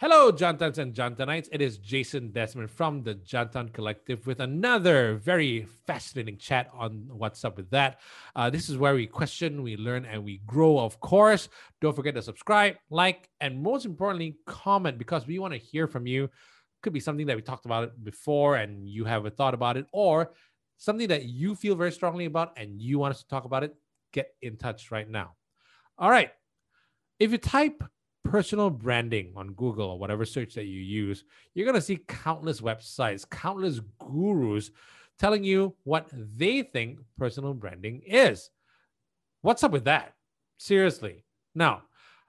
[0.00, 1.48] Hello, Jantans and Jantanites.
[1.52, 7.44] It is Jason Desmond from the Jantan Collective with another very fascinating chat on what's
[7.44, 8.00] up with that.
[8.34, 11.48] Uh, this is where we question, we learn, and we grow, of course.
[11.80, 16.08] Don't forget to subscribe, like, and most importantly, comment because we want to hear from
[16.08, 16.28] you.
[16.82, 19.76] Could be something that we talked about it before and you have a thought about
[19.76, 20.32] it, or
[20.76, 23.76] something that you feel very strongly about and you want us to talk about it.
[24.12, 25.36] Get in touch right now.
[25.96, 26.32] All right.
[27.20, 27.84] If you type
[28.24, 31.24] personal branding on Google or whatever search that you use,
[31.54, 34.70] you're going to see countless websites, countless gurus
[35.18, 38.50] telling you what they think personal branding is.
[39.42, 40.14] What's up with that?
[40.58, 41.24] Seriously.
[41.54, 41.82] Now,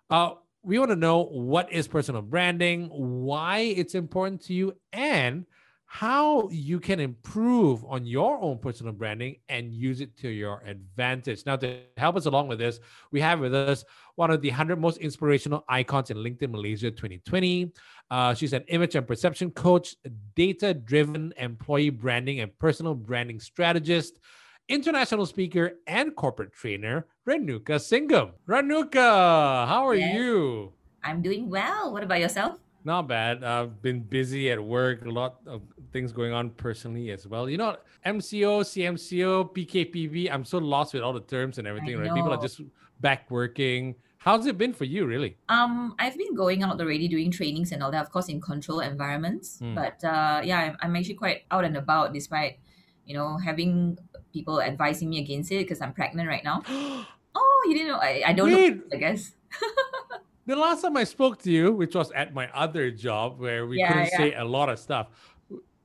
[0.10, 5.46] uh, we want to know what is personal branding, why it's important to you, and
[5.88, 11.46] how you can improve on your own personal branding and use it to your advantage.
[11.46, 12.80] Now, to help us along with this,
[13.12, 13.86] we have with us
[14.16, 17.72] one of the 100 most inspirational icons in LinkedIn Malaysia 2020.
[18.10, 19.96] Uh, she's an image and perception coach,
[20.36, 24.20] data driven employee branding and personal branding strategist,
[24.68, 28.32] international speaker, and corporate trainer, Renuka Singham.
[28.50, 30.16] Renuka, how are Yes.
[30.16, 30.74] you?
[31.04, 31.94] I'm doing well.
[31.94, 32.58] What about yourself?
[32.86, 33.44] Not bad.
[33.44, 37.50] I've been busy at work, a lot of things going on personally as well.
[37.50, 42.14] You know, MCO, CMCO, PKPB, I'm so lost with all the terms and everything, right?
[42.14, 42.62] People are just
[43.02, 43.96] back working.
[44.20, 45.36] How's it been for you, really?
[45.50, 48.82] Um, I've been going out already doing trainings and all that, of course, in control
[48.82, 49.58] environments.
[49.58, 49.74] Hmm.
[49.74, 52.60] But uh, yeah, I'm, I'm actually quite out and about, despite
[53.06, 53.98] you know having
[54.32, 56.62] people advising me against it because I'm pregnant right now.
[57.38, 58.00] Oh, you didn't know?
[58.00, 58.84] I, I don't Wait, know.
[58.94, 59.34] I guess.
[60.46, 63.78] the last time I spoke to you, which was at my other job where we
[63.80, 64.18] Yeah, couldn't yeah.
[64.18, 65.08] say a lot of stuff,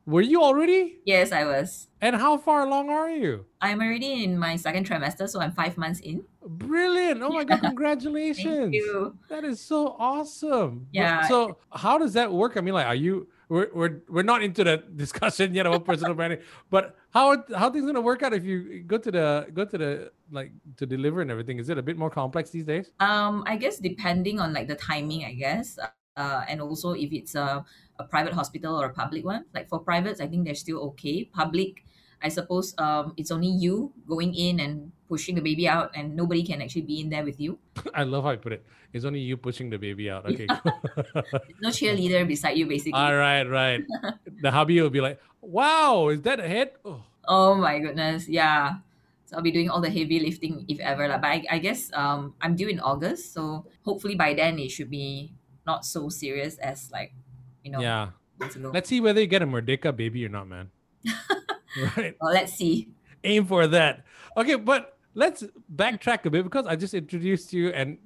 [0.06, 0.98] were you already?
[1.05, 1.89] Yes, I was.
[2.00, 3.44] And how far along are you?
[3.61, 6.25] I'm already in my second trimester, so I'm five months in.
[6.44, 7.22] Brilliant.
[7.22, 8.44] Oh my God, congratulations!
[8.72, 9.17] Thank you.
[9.28, 10.89] That is so awesome.
[10.92, 11.28] Yeah.
[11.28, 12.56] So how does that work?
[12.56, 13.28] I mean, like, are you?
[13.51, 16.39] We're we're, we're not into the discussion yet about personal branding,
[16.70, 20.13] but how how things gonna work out if you go to the go to the
[20.30, 21.58] like to deliver and everything?
[21.58, 22.92] Is it a bit more complex these days?
[23.01, 25.80] Um, I guess depending on like the timing, I guess,
[26.17, 27.64] uh, and also if it's a,
[27.98, 29.45] a private hospital or a public one.
[29.53, 31.24] Like for privates, I think they're still okay.
[31.24, 31.83] Public,
[32.23, 36.42] I suppose, um, it's only you going in and pushing the baby out, and nobody
[36.45, 37.58] can actually be in there with you.
[37.95, 38.64] I love how you put it.
[38.92, 40.27] It's only you pushing the baby out.
[40.27, 40.47] Okay.
[41.61, 42.98] No cheerleader beside you, basically.
[42.98, 43.85] All right, right.
[44.41, 48.83] The hubby will be like, "Wow, is that a head?" Oh, Oh my goodness, yeah.
[49.27, 51.07] So I'll be doing all the heavy lifting if ever.
[51.07, 51.19] lah.
[51.23, 54.91] But I, I guess um, I'm due in August, so hopefully by then it should
[54.91, 55.30] be
[55.67, 57.14] not so serious as like,
[57.63, 58.11] you know, yeah.
[58.41, 60.70] Let's see whether you get a Merdeka baby or not, man.
[61.97, 62.17] right.
[62.20, 62.89] well, let's see.
[63.25, 64.05] aim for that.
[64.36, 65.45] Okay, but let's
[65.75, 67.98] backtrack a bit because I just introduced you and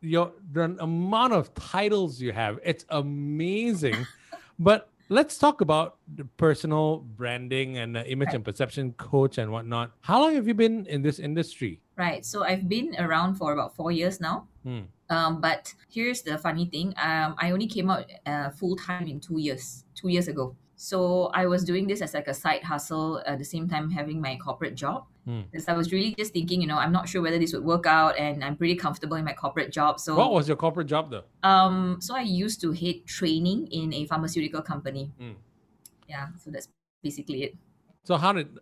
[0.00, 2.58] your the amount of titles you have.
[2.64, 4.06] It's amazing.
[4.58, 9.92] but let's talk about the personal branding and image and perception coach and whatnot.
[10.00, 11.80] How long have you been in this industry?
[11.96, 12.24] Right.
[12.24, 14.48] So I've been around for about four years now.
[14.64, 14.80] Hmm.
[15.10, 16.94] Um, but here's the funny thing.
[16.96, 20.56] Um, I only came out uh, full time in two years, two years ago.
[20.82, 24.20] So I was doing this as like a side hustle at the same time having
[24.20, 25.04] my corporate job.
[25.24, 25.42] Hmm.
[25.48, 27.86] Because I was really just thinking, you know, I'm not sure whether this would work
[27.86, 30.00] out, and I'm pretty comfortable in my corporate job.
[30.00, 31.22] So, What was your corporate job though?
[31.44, 35.12] um, so I used to head training in a pharmaceutical company.
[35.20, 35.34] Hmm.
[36.08, 36.26] Yeah.
[36.42, 36.68] So that's
[37.00, 37.54] basically it.
[38.02, 38.58] So how did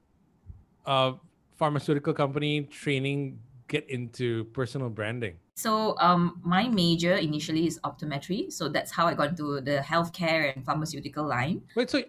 [0.85, 1.13] uh
[1.57, 3.39] pharmaceutical company training
[3.71, 5.39] get into personal branding?
[5.55, 8.51] So um, my major initially is optometry.
[8.53, 11.63] So that's how I got into the healthcare and pharmaceutical line.
[11.77, 12.03] Wait, so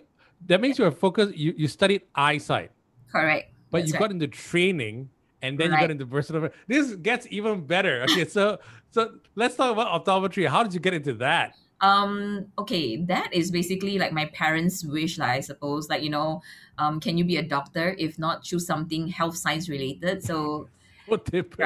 [0.48, 2.72] that means you are focused you, you studied eyesight.
[3.12, 3.54] Correct.
[3.70, 4.08] but That's you right.
[4.08, 5.10] got into training
[5.42, 8.58] and then you got into personal this gets even better okay so
[8.92, 9.02] so
[9.36, 13.98] let's talk about optometry how did you get into that Um, okay, that is basically
[13.98, 15.90] like my parents' wish, like, I suppose.
[15.90, 16.30] Like, you know,
[16.78, 17.96] um, can you be a doctor?
[17.98, 20.22] If not, choose something health science related.
[20.22, 20.70] So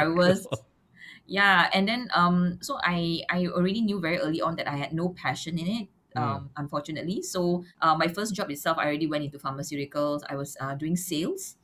[0.02, 0.48] I was
[1.28, 4.94] yeah, and then um, so I I already knew very early on that I had
[4.94, 5.88] no passion in it.
[6.16, 6.22] Mm.
[6.22, 10.22] Um, unfortunately, so uh, my first job itself, I already went into pharmaceuticals.
[10.30, 11.58] I was uh, doing sales,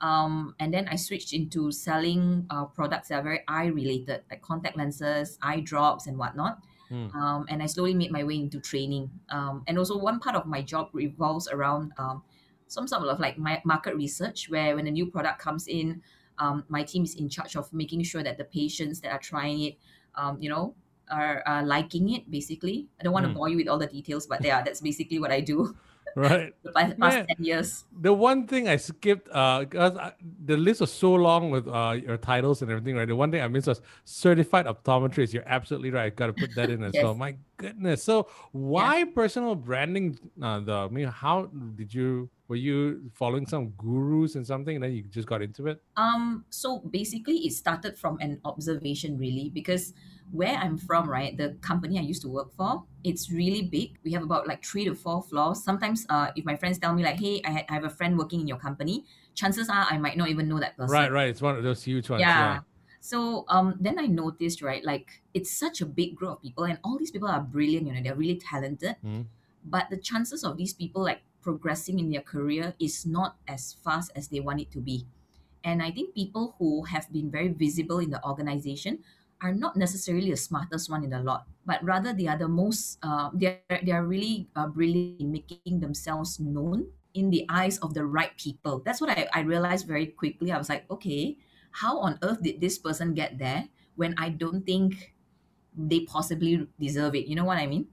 [0.00, 4.42] um, and then I switched into selling uh, products that are very eye related, like
[4.42, 6.58] contact lenses, eye drops, and whatnot.
[6.90, 7.14] Mm.
[7.14, 9.10] Um, and I slowly made my way into training.
[9.30, 12.22] Um, and also, one part of my job revolves around um,
[12.66, 16.02] some sort of like my market research, where when a new product comes in,
[16.38, 19.60] um, my team is in charge of making sure that the patients that are trying
[19.62, 19.78] it,
[20.14, 20.74] um, you know,
[21.10, 22.30] are, are liking it.
[22.30, 23.34] Basically, I don't want to Mm.
[23.34, 25.76] bore you with all the details, but yeah, that's basically what I do.
[26.16, 26.52] right.
[26.62, 27.26] the past, Man.
[27.28, 27.84] 10 years.
[28.00, 30.12] The one thing I skipped, uh, cause I,
[30.44, 33.08] the list was so long with uh your titles and everything, right?
[33.08, 35.32] The one thing I missed was certified optometrist.
[35.32, 36.06] You're absolutely right.
[36.06, 37.02] I got to put that in as Yes.
[37.02, 37.14] well.
[37.14, 38.02] My goodness.
[38.04, 40.18] So why personal branding?
[40.40, 42.30] Uh, the I mean, how did you?
[42.48, 45.82] Were you following some gurus and something, and then you just got into it?
[45.96, 49.94] Um, so basically, it started from an observation, really, because
[50.30, 53.98] where I'm from, right, the company I used to work for, it's really big.
[54.04, 55.62] We have about like three to four floors.
[55.64, 58.16] Sometimes, uh, if my friends tell me like, "Hey, I, ha- I have a friend
[58.16, 59.04] working in your company,"
[59.34, 60.92] chances are I might not even know that person.
[60.92, 61.28] Right, right.
[61.28, 62.20] It's one of those huge ones.
[62.20, 62.60] yeah.
[63.00, 66.78] So um, then I noticed, right, like it's such a big group of people, and
[66.84, 67.86] all these people are brilliant.
[67.86, 68.96] You know, they're really talented.
[69.04, 69.26] Mhm.
[69.64, 74.10] But the chances of these people like progressing in their career is not as fast
[74.18, 75.06] as they want it to be.
[75.62, 79.06] And I think people who have been very visible in the organization
[79.38, 82.98] are not necessarily the smartest one in the lot, but rather they are the most.
[83.02, 87.78] Uh, they are they are really uh, brilliant in making themselves known in the eyes
[87.78, 88.82] of the right people.
[88.82, 90.50] That's what I, I realized very quickly.
[90.50, 91.36] I was like, okay,
[91.70, 95.14] how on earth did this person get there when I don't think
[95.76, 97.28] they possibly deserve it?
[97.28, 97.86] You know what I mean?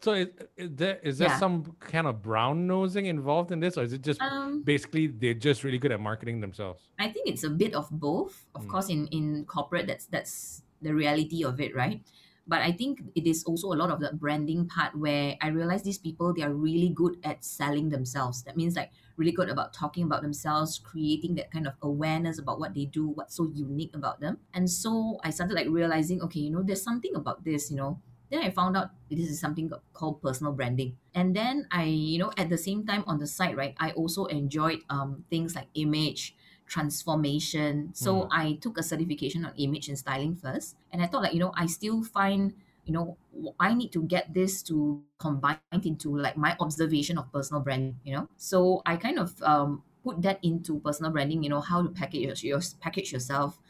[0.00, 1.28] So is, is there is there Yeah.
[1.28, 5.34] some kind of brown nosing involved in this, or is it just Um, basically they're
[5.34, 6.88] just really good at marketing themselves?
[6.98, 8.46] I think it's a bit of both.
[8.54, 8.68] Of Mm.
[8.68, 12.02] course, in in corporate, that's that's the reality of it, right?
[12.46, 15.84] But I think it is also a lot of the branding part where I realize
[15.84, 18.42] these people they are really good at selling themselves.
[18.44, 22.58] That means like really good about talking about themselves, creating that kind of awareness about
[22.58, 24.40] what they do, what's so unique about them.
[24.54, 28.02] And so I started like realizing, okay, you know, there's something about this, you know.
[28.32, 30.96] Then I found out this is something called personal branding.
[31.14, 34.24] And then I, you know, at the same time on the side, right, I also
[34.24, 36.34] enjoyed um, things like image,
[36.66, 37.92] transformation.
[37.92, 38.28] So Mm.
[38.32, 40.76] I took a certification on image and styling first.
[40.90, 42.54] And I thought like, you know, I still find,
[42.88, 43.18] you know,
[43.60, 48.16] i need to get this to combine into like my observation of personal branding, you
[48.16, 48.28] know?
[48.38, 52.24] So I kind of um, put that into personal branding, you know, how to package
[52.24, 53.60] your, your package yourself.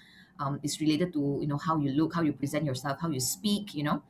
[0.41, 3.21] Um, is related to, you know, how you look, how you present yourself, how you
[3.21, 4.03] speak, you know?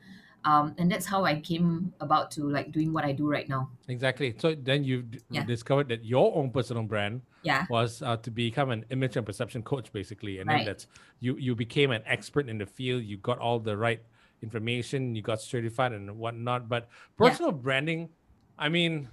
[0.45, 3.71] Um, and that's how I came about to like doing what I do right now.
[3.89, 4.35] Exactly.
[4.39, 5.45] So then you d- Yeah.
[5.45, 7.67] discovered that your own personal brand Yeah.
[7.71, 10.59] was uh, to become an image and perception coach, basically, and Right.
[10.59, 10.87] then that's
[11.21, 11.37] you.
[11.37, 13.05] You became an expert in the field.
[13.05, 14.03] You got all the right
[14.43, 15.15] information.
[15.15, 16.69] You got certified and whatnot.
[16.69, 18.11] But personal branding,
[18.59, 19.09] I mean,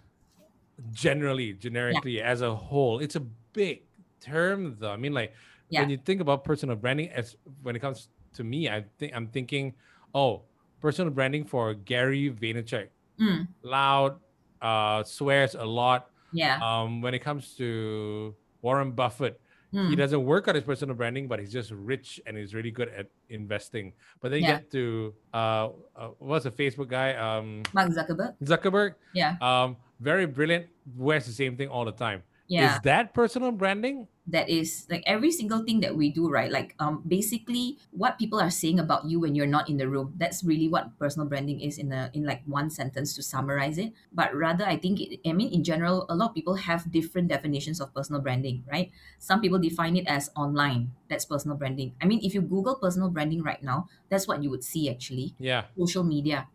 [0.91, 3.21] generally, generically, as a whole, it's a
[3.53, 3.83] big
[4.19, 4.91] term, though.
[4.91, 5.33] I mean, like
[5.69, 5.81] Yeah.
[5.81, 9.27] when you think about personal branding, as when it comes to me, I think I'm
[9.27, 9.75] thinking,
[10.13, 10.48] oh,
[10.81, 12.87] personal branding for Gary Vaynerchuk,
[13.19, 14.19] Mm, loud,
[14.61, 16.09] uh, swears a lot.
[16.31, 16.59] yeah.
[16.61, 19.39] Um, when it comes to Warren Buffett,
[19.71, 22.71] he Mm, doesn't work on his personal branding, but he's just rich and he's really
[22.71, 23.93] good at investing.
[24.21, 24.59] But then you Yeah.
[24.59, 27.13] get to uh, uh, what's the Facebook guy?
[27.13, 28.35] Um, Mark Zuckerberg.
[28.41, 28.95] Zuckerberg.
[29.13, 29.35] Yeah.
[29.41, 30.67] Um, very brilliant.
[30.95, 32.23] Wears the same thing all the time.
[32.49, 32.75] Yeah.
[32.75, 34.07] Is that personal branding?
[34.29, 36.51] that is like every single thing that we do right?
[36.51, 40.13] Like um basically what people are saying about you when you're not in the room
[40.17, 43.93] that's really what personal branding is in a in like one sentence to summarize it.
[44.13, 47.27] But rather i think it, i mean in general a lot of people have different
[47.27, 48.91] definitions of personal branding right?
[49.17, 50.93] Some people define it as online.
[51.09, 51.95] That's personal branding.
[52.01, 55.33] I mean if you google personal branding right now that's what you would see actually.
[55.39, 55.65] Yeah.
[55.77, 56.47] social media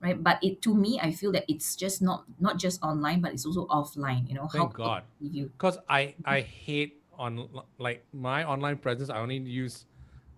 [0.00, 3.32] right but it to me i feel that it's just not not just online but
[3.32, 5.02] it's also offline you know Thank how God.
[5.20, 6.36] you Because I mm-hmm.
[6.36, 7.48] I hate on
[7.78, 9.10] like my online presence.
[9.10, 9.86] I only use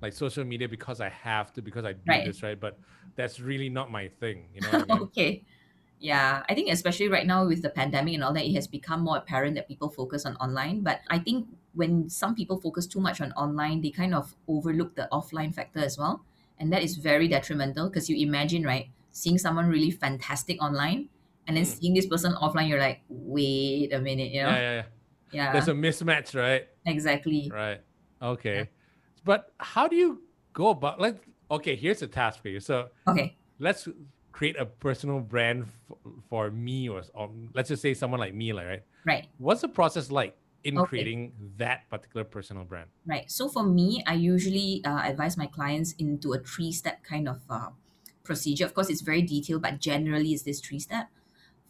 [0.00, 2.24] like social media because I have to because I do Right.
[2.24, 2.58] this right.
[2.58, 2.78] But
[3.16, 4.48] that's really not my thing.
[4.54, 5.08] You know I mean?
[5.12, 5.44] okay.
[5.98, 9.02] Yeah, I think especially right now with the pandemic and all that, it has become
[9.02, 10.80] more apparent that people focus on online.
[10.82, 14.94] But I think when some people focus too much on online, they kind of overlook
[14.96, 16.24] the offline factor as well.
[16.58, 21.08] And that is very detrimental because you imagine, right, seeing someone really fantastic online
[21.46, 21.78] and then Mm.
[21.78, 24.50] seeing this person offline, you're like, wait a minute, you know?
[24.50, 24.84] Yeah, yeah, yeah.
[25.32, 26.66] Yeah, There's a mismatch, right?
[26.86, 27.50] exactly.
[27.52, 27.80] Right.
[28.20, 28.68] Okay.
[29.24, 32.60] But how do you go about like okay, here's a task for you.
[32.60, 33.36] So Okay.
[33.58, 33.88] let's
[34.32, 35.96] create a personal brand f-
[36.28, 38.82] for me or, or let's just say someone like me, like right?
[39.04, 39.28] Right.
[39.38, 40.88] What's the process like in Okay.
[40.88, 42.90] creating that particular personal brand?
[43.06, 43.30] Right.
[43.30, 47.70] So for me, I usually uh, advise my clients into a three-step kind of uh,
[48.30, 48.64] procedure.
[48.64, 51.10] Of course, it's very detailed, but generally, it's this three-step.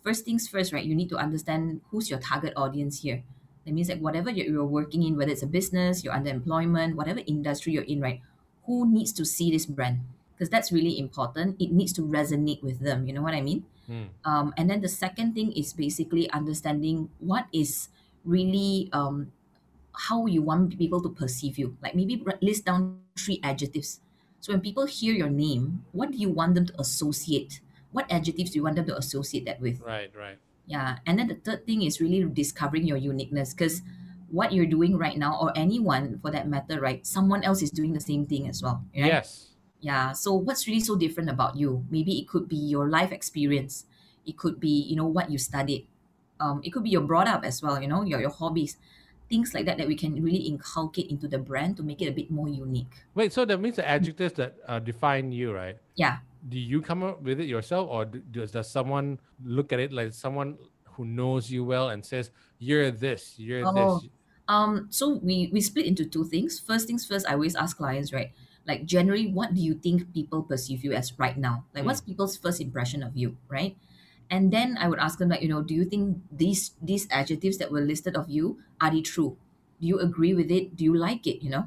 [0.04, 0.84] First things first, right?
[0.84, 3.24] You need to understand who's your target audience here.
[3.64, 7.20] That means like whatever you're, working in, whether it's a business, you're under employment, whatever
[7.24, 8.20] industry you're in, right?
[8.68, 10.04] Who needs to see this brand?
[10.32, 11.56] Because that's really important.
[11.56, 13.08] It needs to resonate with them.
[13.08, 13.64] You know what I mean?
[13.88, 14.12] Hmm.
[14.28, 17.88] Um, and then the second thing is basically understanding what is
[18.24, 19.32] really um,
[20.08, 21.76] how you want people to perceive you.
[21.80, 24.00] Like maybe list down three adjectives.
[24.40, 27.60] So when people hear your name, what do you want them to associate?
[27.92, 29.80] What adjectives do you want them to associate that with?
[29.80, 30.38] Right, right.
[30.66, 30.98] Yeah.
[31.06, 33.82] And then the third thing is really discovering your uniqueness because
[34.30, 37.04] what you're doing right now, or anyone for that matter, right?
[37.06, 38.84] Someone else is doing the same thing as well.
[38.94, 39.06] Right?
[39.06, 39.48] Yes.
[39.80, 40.12] Yeah.
[40.12, 41.84] So what's really so different about you?
[41.90, 43.86] Maybe it could be your life experience.
[44.24, 45.88] It could be, you know, what you studied.
[46.38, 48.76] Um, it could be your brought up as well, you know, your, your hobbies.
[49.30, 52.12] Things like that that we can really inculcate into the brand to make it a
[52.12, 53.06] bit more unique.
[53.14, 55.78] Wait, so that means the adjectives that uh, define you, right?
[55.94, 56.20] Yeah.
[56.48, 60.12] Do you come up with it yourself, or does, does someone look at it like
[60.14, 60.58] someone
[60.92, 64.08] who knows you well and says, "You're this, you're Oh, this"?
[64.48, 66.58] um, so we we split into two things.
[66.58, 68.32] First things first, I always ask clients, right?
[68.66, 71.66] Like generally, what do you think people perceive you as right now?
[71.74, 73.76] Like, what's people's first impression of you, right?
[74.30, 77.58] And then I would ask them, like, you know, do you think these these adjectives
[77.58, 79.36] that were listed of you are they true?
[79.80, 80.76] Do you agree with it?
[80.76, 81.42] Do you like it?
[81.42, 81.64] You know,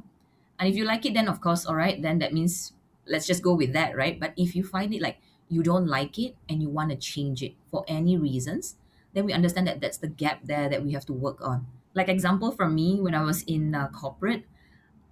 [0.59, 2.73] and if you like it, then of course, all right, then that means
[3.05, 4.19] let's just go with that, right?
[4.19, 7.43] But if you find it like you don't like it and you want to change
[7.43, 8.77] it for any reasons,
[9.13, 11.67] then we understand that that's the gap there that we have to work on.
[11.93, 14.45] Like example from me when I was in uh, corporate,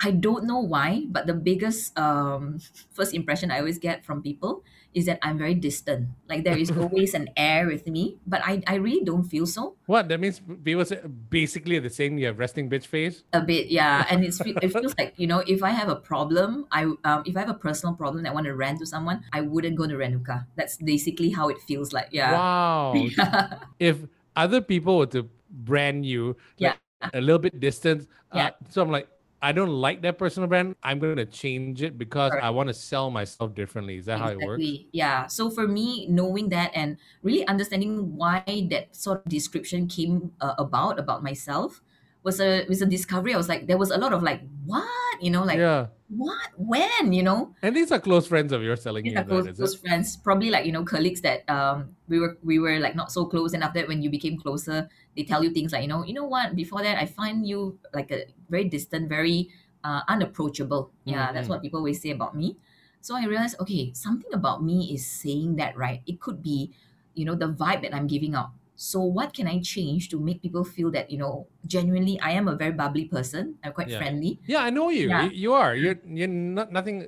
[0.03, 2.59] I don't know why, but the biggest um,
[2.91, 6.09] first impression I always get from people is that I'm very distant.
[6.27, 9.75] Like there is always an air with me, but I, I really don't feel so.
[9.85, 10.41] What that means?
[10.63, 12.17] People say basically the same.
[12.17, 13.23] You have resting bitch face.
[13.33, 16.65] A bit, yeah, and it's it feels like you know if I have a problem,
[16.71, 19.23] I um, if I have a personal problem that I want to rant to someone,
[19.31, 20.45] I wouldn't go to Renuka.
[20.55, 22.09] That's basically how it feels like.
[22.11, 22.33] Yeah.
[22.33, 22.93] Wow.
[22.95, 23.59] Yeah.
[23.79, 23.97] if
[24.35, 26.77] other people were to brand you like
[27.13, 28.49] a little bit distant, uh, Yeah.
[28.69, 29.07] so I'm like,
[29.41, 30.75] I don't like that personal brand.
[30.83, 32.45] I'm gonna change it because Correct.
[32.45, 33.97] I want to sell myself differently.
[33.97, 34.61] Is that how it works?
[34.61, 34.87] Exactly.
[34.91, 35.25] Yeah.
[35.27, 40.53] So for me, knowing that and really understanding why that sort of description came uh,
[40.59, 41.81] about about myself
[42.23, 43.33] was a was a discovery.
[43.33, 44.85] I was like, there was a lot of like, what
[45.21, 45.87] you know, like yeah.
[46.09, 49.23] what, when, you know, And these are close friends of yours telling these you are
[49.23, 52.79] that, close, close friends, probably like you know colleagues that um we were we were
[52.79, 55.71] like not so close, and after that when you became closer, they tell you things
[55.71, 59.09] like you know you know what before that I find you like a very distant,
[59.09, 59.49] very
[59.83, 60.91] uh, unapproachable.
[61.05, 61.49] Yeah, that's Mhm.
[61.49, 62.57] what people always say about me.
[63.01, 66.01] So I realized okay, something about me is saying that right.
[66.05, 66.73] It could be
[67.13, 68.51] you know the vibe that I'm giving out.
[68.75, 72.47] So what can I change to make people feel that you know genuinely I am
[72.47, 73.57] a very bubbly person.
[73.63, 73.99] I'm quite Yeah.
[73.99, 74.39] friendly.
[74.45, 75.07] Yeah, I know you.
[75.07, 75.09] Yeah.
[75.09, 75.75] You, you are.
[75.75, 77.07] You're you're not nothing.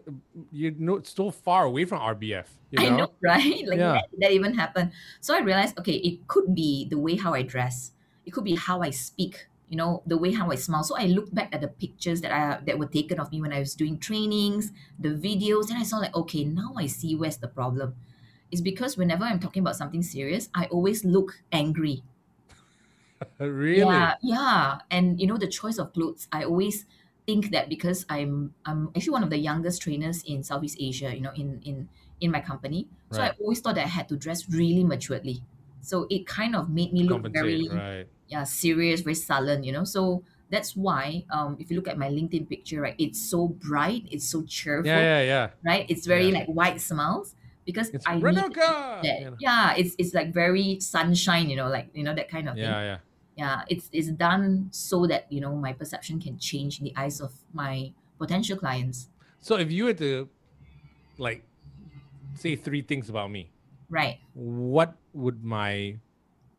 [0.52, 2.58] You're not so far away from RBF.
[2.72, 2.88] You know?
[2.88, 3.64] I know, right?
[3.68, 3.94] Like Yeah.
[3.94, 4.94] that, that even happened.
[5.22, 7.93] So I realized, okay, it could be the way how I dress.
[8.26, 9.48] It could be how I speak.
[9.70, 10.84] You know, the way how I smile.
[10.84, 13.52] So I looked back at the pictures that I that were taken of me when
[13.54, 17.38] I was doing trainings, the videos, and I saw like, okay, now I see where's
[17.38, 17.96] the problem.
[18.52, 22.04] It's because whenever I'm talking about something serious, I always look angry.
[23.40, 24.12] really?
[24.12, 24.80] Yeah, yeah.
[24.92, 26.86] And you know, the choice of clothes, I always
[27.26, 31.22] think that because I'm I'm actually one of the youngest trainers in Southeast Asia, you
[31.22, 31.90] know, in in
[32.22, 32.88] in my company.
[33.10, 35.44] So I always thought that I had to dress really maturedly.
[35.84, 38.10] So it kind of made me look very right?
[38.28, 39.84] yeah, serious, very sullen, you know.
[39.84, 44.08] So that's why um if you look at my LinkedIn picture, right, it's so bright,
[44.12, 45.54] it's so cheerful, Yeah, yeah, yeah.
[45.66, 45.86] right?
[45.90, 46.34] It's very Yeah.
[46.34, 47.36] like white smiles
[47.66, 49.04] because It's I need Renuka!
[49.04, 49.20] that.
[49.20, 49.40] You know?
[49.40, 52.78] Yeah, it's it's like very sunshine, you know, like you know that kind of thing
[52.78, 53.00] Yeah, yeah.
[53.38, 57.22] yeah it's it's done so that you know my perception can change in the eyes
[57.22, 59.10] of my potential clients
[59.40, 60.30] So if you were to
[61.18, 61.50] like
[62.36, 63.53] say three things about me,
[63.90, 65.98] right what would my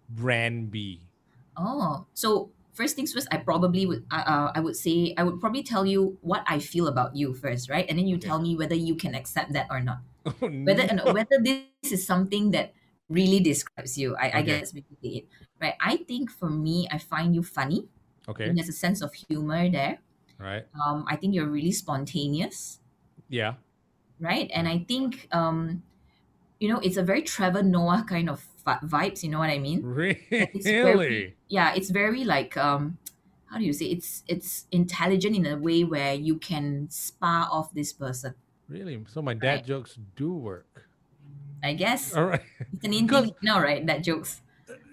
[0.09, 1.09] brand be?
[1.57, 5.41] oh so first things first i probably would uh, uh, i would say i would
[5.41, 8.19] probably tell you what i feel about you first right and then you Okay.
[8.19, 9.99] tell me whether you can accept that or not
[10.43, 11.15] Oh, whether and no.
[11.15, 12.75] whether this is something that
[13.09, 14.43] really describes you i, I Okay.
[14.43, 15.29] guess basically it
[15.61, 17.89] right i think for me i find you funny
[18.29, 18.57] Okay.
[18.57, 20.01] there's a sense of humor there
[20.39, 20.67] Right.
[20.87, 22.81] um i think you're really spontaneous
[23.29, 23.57] Yeah.
[24.19, 24.51] right?
[24.55, 25.83] And I think, um,
[26.65, 28.43] you know, it's a very Trevor Noah kind of
[28.89, 29.23] vibes.
[29.23, 29.85] You know what I mean?
[30.31, 31.35] It's very, Really?
[31.49, 32.97] yeah, it's very like, um,
[33.51, 33.87] how do you say?
[33.93, 38.33] It's it's intelligent in a way where you can spar off this person.
[38.67, 38.97] Really?
[39.13, 39.67] So my dad Right.
[39.67, 40.89] jokes do work.
[41.63, 42.41] I guess All right.
[42.73, 43.85] it's an Indian, no, right?
[43.87, 44.41] That jokes.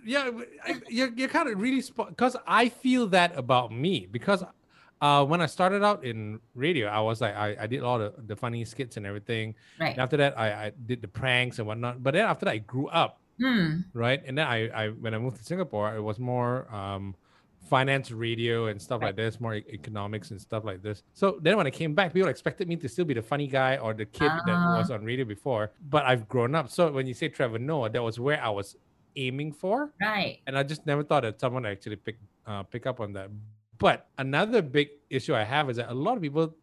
[0.06, 0.30] yeah,
[0.68, 4.44] I, you're, you're kind of really spot because I feel that about me because
[5.02, 8.14] uh, when I started out in radio, I was like I, I did all the,
[8.28, 9.56] the funny skits and everything.
[9.80, 9.92] Right.
[9.94, 12.04] And after that, I, I did the pranks and whatnot.
[12.04, 13.80] But then after that, I grew up, Hmm.
[13.94, 14.22] right?
[14.26, 17.16] And then I, I when I moved to Singapore, it was more um,
[17.70, 21.04] finance radio and stuff like this, more e- economics and stuff like this.
[21.14, 23.78] So then when I came back, people expected me to still be the funny guy
[23.78, 24.78] or the kid that Ah.
[24.78, 25.72] was on radio before.
[25.90, 26.70] But I've grown up.
[26.70, 28.76] So when you say Trevor Noah, that was where I was
[29.16, 30.40] aiming for Right.
[30.48, 33.30] and I just never thought that someone actually pick uh, pick up on that.
[33.82, 36.56] But another big issue I have is that a lot of people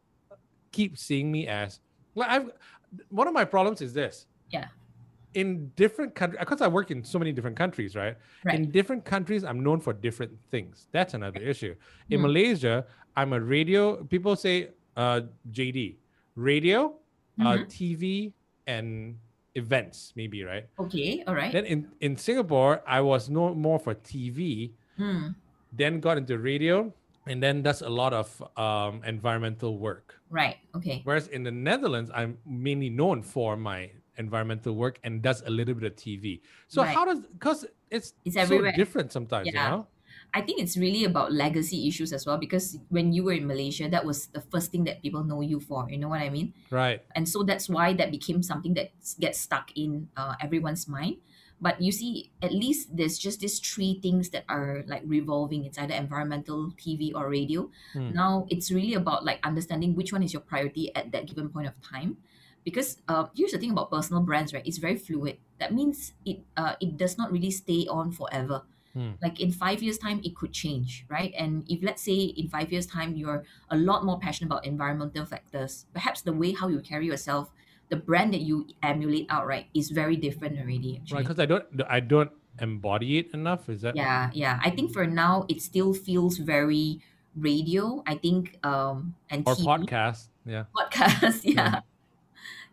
[0.71, 1.81] keep seeing me as
[2.15, 2.29] well.
[2.31, 2.51] I've
[3.11, 4.27] one of my problems is this.
[4.51, 4.69] Yeah.
[5.35, 8.17] in different countries, because I work in so many different countries, right?
[8.45, 8.55] Right.
[8.59, 10.89] In different countries, I'm known for different things.
[10.91, 11.75] That's another issue.
[12.09, 12.27] In Hmm.
[12.27, 14.03] Malaysia, I'm a radio.
[14.05, 15.21] People say uh,
[15.53, 15.99] JD,
[16.35, 16.97] radio,
[17.41, 17.67] uh, Mhm.
[17.69, 18.33] TV,
[18.67, 19.19] and
[19.55, 20.67] events, maybe, right?
[20.79, 21.53] Okay, all right.
[21.53, 25.37] Then in in Singapore, I was no more for TV, Hmm.
[25.73, 26.91] then got into radio,
[27.31, 30.21] and then does a lot of um, environmental work.
[30.31, 30.57] Right.
[30.75, 31.01] Okay.
[31.05, 35.75] Whereas in the Netherlands, I'm mainly known for my environmental work and does a little
[35.75, 36.43] bit of TV.
[36.69, 36.95] So Right.
[36.95, 38.73] how does because it's It's so everywhere.
[38.73, 39.71] different sometimes, you Yeah.
[39.71, 39.87] know?
[40.35, 43.89] I think it's really about legacy issues as well because when you were in Malaysia,
[43.89, 45.89] that was the first thing that people know you for.
[45.89, 46.53] You know what I mean?
[46.71, 47.01] Right.
[47.17, 51.17] and so that's why that became something that gets stuck in uh, everyone's mind
[51.61, 55.79] but you see at least there's just these three things that are like revolving it's
[55.79, 57.71] either environmental tv or radio.
[57.93, 58.13] Hmm.
[58.13, 61.67] now it's really about like understanding which one is your priority at that given point
[61.67, 62.19] of time.
[62.65, 64.67] Because uh, here's the thing about personal brands right?
[64.67, 65.39] It's very fluid.
[65.59, 68.63] That means it uh, it does not really stay on forever.
[68.95, 69.21] Hmm.
[69.21, 71.33] like in five years time it could change right?
[71.37, 75.27] And if let's say in five years time you're a lot more passionate about environmental
[75.27, 77.53] factors perhaps the way how you carry yourself
[77.89, 81.23] the brand that you emulate outright is very different already Right.
[81.25, 82.31] Because I don't I don't
[82.61, 83.69] embody it enough.
[83.69, 86.99] Is that yeah yeah i think for now it still feels very
[87.39, 90.29] radio i think um and or TV, podcast?
[90.45, 90.65] Yeah.
[90.75, 91.81] podcast yeah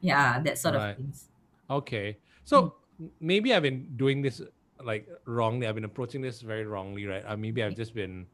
[0.01, 0.91] yeah that sort Right.
[0.91, 1.29] of things
[1.69, 2.19] Okay.
[2.43, 4.39] So m- maybe I've been doing this
[4.83, 5.65] like wrongly.
[5.65, 7.23] I've been approaching this very wrongly, right?
[7.25, 8.27] Uh, maybe I've just been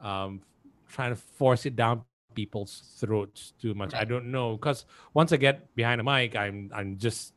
[0.00, 0.42] um,
[0.88, 2.04] trying to force it down
[2.36, 3.94] people's throats too much.
[3.94, 7.34] I don't know because once I get behind a mic, I'm I'm just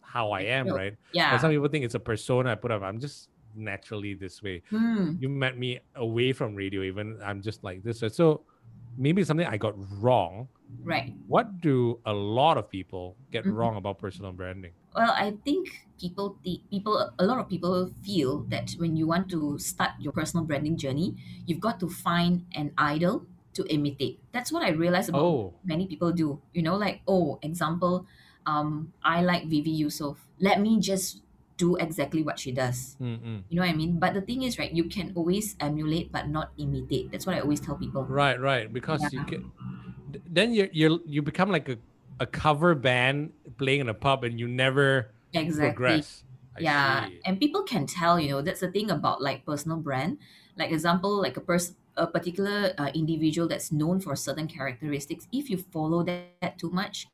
[0.00, 0.96] how I am, right?
[1.12, 2.82] yeah But some people think it's a persona I put up.
[2.82, 4.62] I'm just naturally this way.
[4.70, 5.16] Hmm.
[5.18, 8.00] You met me away from radio, even I'm just like this.
[8.14, 8.46] So
[8.96, 10.48] maybe something I got wrong.
[10.84, 13.54] right What do a lot of people get Mhm.
[13.56, 14.74] wrong about personal branding?
[14.94, 15.68] Well, I think
[16.00, 20.12] people, the people, a lot of people feel that when you want to start your
[20.12, 23.26] personal branding journey, you've got to find an idol
[23.56, 24.20] to imitate.
[24.32, 26.40] That's what I realized about Oh, many people do.
[26.52, 28.06] You know, like oh, example,
[28.44, 30.16] um, I like Vivi Yusof.
[30.38, 31.22] Let me just
[31.56, 32.96] do exactly what she does.
[33.00, 33.42] mm-mm.
[33.48, 33.98] You know what I mean?
[33.98, 37.10] But the thing is, right, you can always emulate but not imitate.
[37.10, 38.04] That's what I always tell people.
[38.04, 38.68] right, right.
[38.72, 39.40] Because you Yeah.
[40.12, 41.78] th- then you you you become like a,
[42.20, 45.72] a cover band playing in a pub, and you never Exactly.
[45.72, 46.22] progress.
[46.56, 47.20] I yeah see.
[47.28, 50.16] and people can tell you know that's the thing about like personal brand
[50.56, 55.50] like example like a person a particular uh, individual that's known for certain characteristics if
[55.50, 57.06] you follow that too much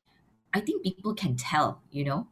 [0.54, 2.26] i think people can tell you know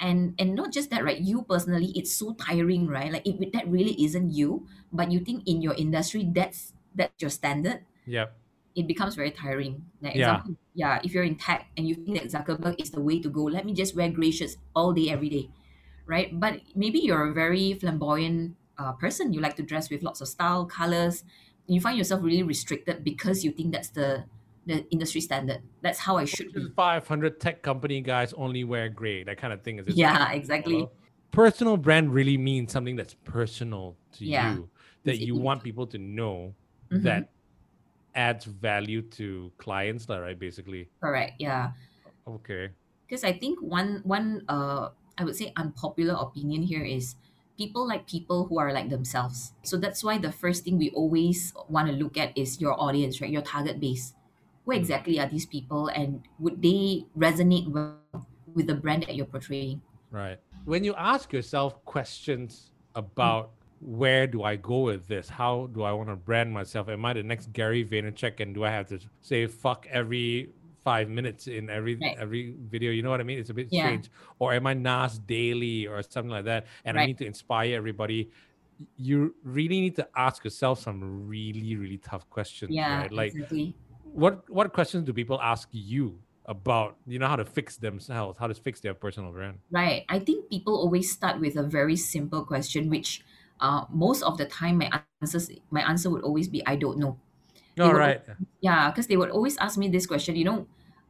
[0.00, 3.66] and and not just that right you personally it's so tiring right like if that
[3.68, 8.26] really isn't you but you think in your industry that's that's your standard Yeah.
[8.74, 9.84] it becomes very tiring.
[10.00, 10.42] Like Yeah.
[10.42, 13.28] example, yeah, if you're in tech and you think that Zuckerberg is the way to
[13.28, 15.50] go, let me just wear gray shirts all day, every day,
[16.06, 16.30] right?
[16.38, 19.32] But maybe you're a very flamboyant uh, person.
[19.32, 21.24] You like to dress with lots of style, colors.
[21.68, 24.24] You find yourself really restricted because you think that's the
[24.66, 25.60] the industry standard.
[25.80, 26.68] That's how I should be.
[26.76, 29.22] Five hundred tech company guys only wear gray.
[29.22, 29.86] That kind of thing is.
[29.86, 29.94] it?
[29.96, 30.88] Yeah, exactly.
[31.30, 34.54] Personal brand really means something that's personal to Yeah.
[34.56, 34.68] you
[35.04, 35.44] that It's you unique.
[35.44, 36.54] want people to know
[36.90, 37.02] Mhm.
[37.04, 37.28] that
[38.14, 40.38] adds value to clients, right?
[40.38, 40.88] Basically.
[41.00, 41.34] Correct.
[41.38, 41.72] Yeah.
[42.26, 42.70] Okay.
[43.08, 47.16] because I think one one uh I would say unpopular opinion here is
[47.58, 49.52] people like people who are like themselves.
[49.64, 53.20] So that's why the first thing we always want to look at is your audience,
[53.20, 53.30] right?
[53.30, 54.14] Your target base.
[54.64, 54.76] Who Mm.
[54.78, 57.98] exactly are these people and would they resonate well
[58.54, 59.82] with the brand that you're portraying?
[60.10, 60.38] Right.
[60.64, 65.28] When you ask yourself questions about where do I go with this?
[65.28, 66.88] How do I want to brand myself?
[66.88, 68.40] Am I the next Gary Vaynerchuk?
[68.40, 70.50] And do I have to say fuck every
[70.88, 72.16] five minutes in every Right.
[72.24, 72.90] every video?
[72.96, 73.38] You know what I mean?
[73.42, 73.82] It's a bit Yeah.
[73.84, 74.06] strange.
[74.40, 76.62] Or am I Nas Daily or something like that?
[76.86, 78.20] And I need to inspire everybody.
[78.96, 80.98] You really need to ask yourself some
[81.34, 82.70] really, really tough questions.
[82.80, 83.12] Yeah, Right?
[83.22, 83.66] Like exactly.
[84.22, 86.06] what what questions do people ask you
[86.56, 89.56] about you know how to fix themselves, how to fix their personal brand?
[89.80, 90.00] Right.
[90.16, 93.10] I think people always start with a very simple question, which
[93.66, 94.88] uh, most of the time my
[95.20, 95.44] answers
[95.76, 97.12] my answer would always be I don't know.
[97.82, 98.20] All will- right.
[98.68, 100.58] Yeah, because they would always ask me this question, you know,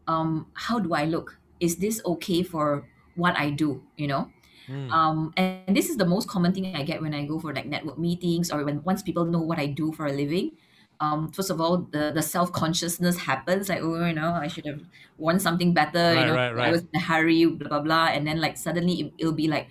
[0.08, 1.38] um, how do I look?
[1.60, 3.84] Is this okay for what I do?
[3.96, 4.32] You know?
[4.68, 4.90] Mm.
[4.92, 7.66] Um, and this is the most common thing I get when I go for like
[7.66, 10.52] network meetings or when once people know what I do for a living.
[11.00, 14.66] Um, first of all, the, the self consciousness happens like, oh, you know, I should
[14.66, 14.82] have
[15.16, 18.06] worn something better, Right, you know, right, I was in a hurry, blah, blah, blah.
[18.08, 19.68] And then like suddenly it, it'll be like,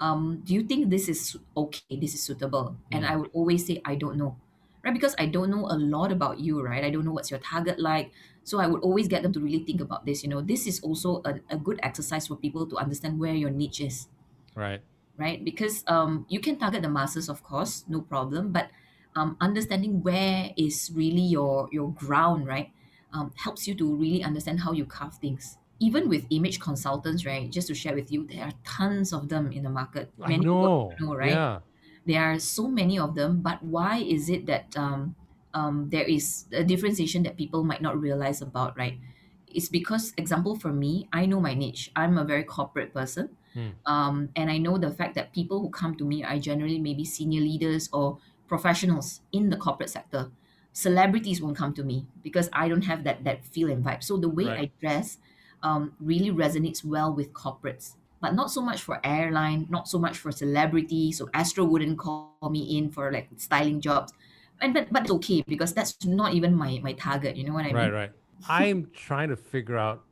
[0.00, 1.96] um, do you think this is okay?
[1.98, 2.76] This is suitable?
[2.92, 3.10] And Mm.
[3.10, 4.36] I would always say, I don't know,
[4.84, 4.94] right?
[4.94, 6.84] Because I don't know a lot about you, right?
[6.84, 8.12] I don't know what's your target like.
[8.48, 10.22] So I would always get them to really think about this.
[10.24, 13.50] You know, this is also a, a good exercise for people to understand where your
[13.50, 14.08] niche is.
[14.54, 14.80] Right.
[15.18, 15.44] right?
[15.44, 18.70] Because um, you can target the masses, of course, no problem, but
[19.14, 22.70] um, understanding where is really your your ground, right,
[23.12, 25.58] um, helps you to really understand how you carve things.
[25.80, 27.50] Even with image consultants, right?
[27.50, 30.10] Just to share with you, there are tons of them in the market.
[30.22, 30.92] I Many know.
[31.00, 31.30] know, right?
[31.30, 31.60] Yeah.
[32.06, 35.14] There are so many of them, but why is it that um,
[35.54, 38.98] um, there is a differentiation that people might not realize about, right?
[39.46, 41.90] It's because, example, for me, I know my niche.
[41.96, 43.30] I'm a very corporate person.
[43.54, 43.68] Hmm.
[43.86, 47.04] Um, and I know the fact that people who come to me are generally maybe
[47.04, 50.30] senior leaders or professionals in the corporate sector.
[50.72, 54.02] Celebrities won't come to me because I don't have that that feel and vibe.
[54.04, 54.60] So the way Right.
[54.60, 55.18] I dress
[55.62, 60.18] um, really resonates well with corporates, but not so much for airline, not so much
[60.18, 61.10] for celebrity.
[61.10, 64.12] So Astro wouldn't call me in for like styling jobs,
[64.60, 67.36] and but but it's okay because that's not even my my target.
[67.36, 67.92] You know what I Right, mean?
[67.92, 68.10] right.
[68.10, 68.12] Right.
[68.48, 70.04] I'm trying to figure out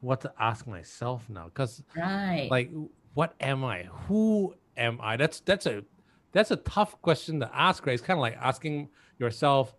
[0.00, 2.48] what to ask myself now because Right.
[2.50, 2.70] like
[3.14, 3.84] what am I?
[4.08, 5.16] Who am I?
[5.16, 5.84] That's that's a
[6.32, 7.94] that's a tough question to ask, right?
[7.94, 9.74] It's kind of like asking yourself,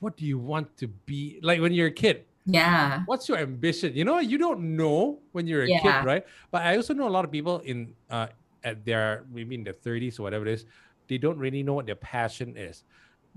[0.00, 1.40] what do you want to be?
[1.42, 3.02] Like when you're a kid, yeah.
[3.06, 3.94] what's your ambition?
[3.94, 5.80] You know, you don't know when you're a Yeah.
[5.80, 6.24] kid, right?
[6.52, 8.28] But I also know a lot of people in uh
[8.64, 10.66] at their maybe in their 30s or whatever it is,
[11.10, 12.84] they don't really know what their passion is.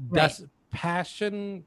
[0.09, 0.21] Right.
[0.21, 1.65] Does passion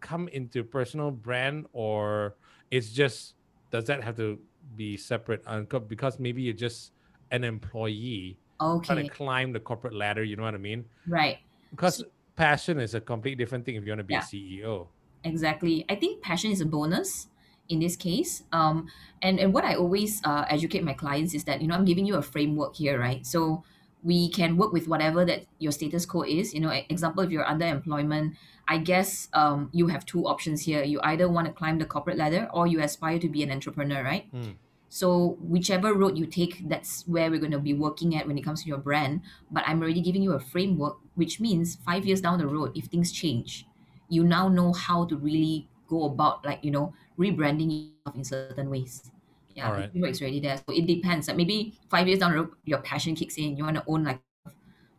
[0.00, 2.34] come into personal brand or
[2.70, 3.34] it's just
[3.70, 4.38] does that have to
[4.76, 6.92] be separate uh, because maybe you're just
[7.30, 8.86] an employee okay.
[8.86, 10.84] trying to climb the corporate ladder, you know what I mean?
[11.08, 11.38] Right.
[11.70, 12.04] Because
[12.36, 14.20] passion is a completely different thing if you want to be Yeah.
[14.20, 14.88] a CEO.
[15.22, 15.86] Exactly.
[15.88, 17.28] I think passion is a bonus
[17.68, 18.42] in this case.
[18.52, 18.88] Um,
[19.22, 22.06] and, and what I always uh, educate my clients is that, you know, I'm giving
[22.06, 23.24] you a framework here, right?
[23.24, 23.64] So
[24.04, 26.52] we can work with whatever that your status quo is.
[26.52, 28.36] You know, example, if you're under employment,
[28.68, 30.84] I guess um, you have two options here.
[30.84, 34.04] You either want to climb the corporate ladder or you aspire to be an entrepreneur,
[34.04, 34.26] right?
[34.30, 34.52] Hmm.
[34.90, 38.42] So whichever road you take, that's where we're going to be working at when it
[38.42, 39.22] comes to your brand.
[39.50, 42.84] But I'm already giving you a framework, which means five years down the road, if
[42.84, 43.66] things change,
[44.08, 48.70] you now know how to really go about like you know rebranding yourself in certain
[48.70, 49.10] ways.
[49.54, 49.86] Yeah, Alright.
[49.86, 50.56] the framework's already there.
[50.58, 51.28] So it depends.
[51.28, 53.56] Like maybe five years down the road, your passion kicks in.
[53.56, 54.50] You want to own like a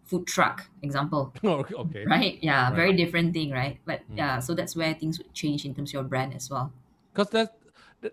[0.04, 2.06] food truck, example, Oh, okay.
[2.06, 2.38] right?
[2.42, 2.76] Yeah, Right.
[2.76, 3.80] very different thing, right?
[3.86, 4.18] But Mm.
[4.18, 6.72] yeah, so that's where things would change in terms of your brand as well.
[7.14, 7.52] because that's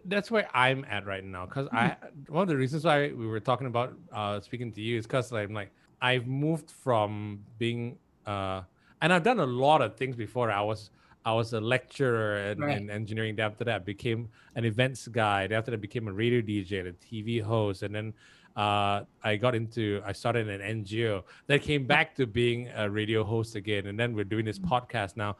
[0.06, 1.46] that's where I'm at right now.
[1.46, 1.96] Because I
[2.28, 5.32] one of the reasons why we were talking about uh, speaking to you is because
[5.32, 8.62] I'm like I've moved from being uh,
[9.00, 10.50] and I've done a lot of things before.
[10.50, 10.90] I was
[11.24, 12.76] I was a lecturer in, Right.
[12.80, 13.38] in engineering.
[13.38, 15.44] After that, I became an events guy.
[15.44, 17.82] After that, I became a radio DJ and a TV host.
[17.82, 18.12] And then
[18.56, 21.22] uh, I got into I started an NGO.
[21.46, 23.86] Then came back to being a radio host again.
[23.86, 25.36] And then we're doing this podcast now.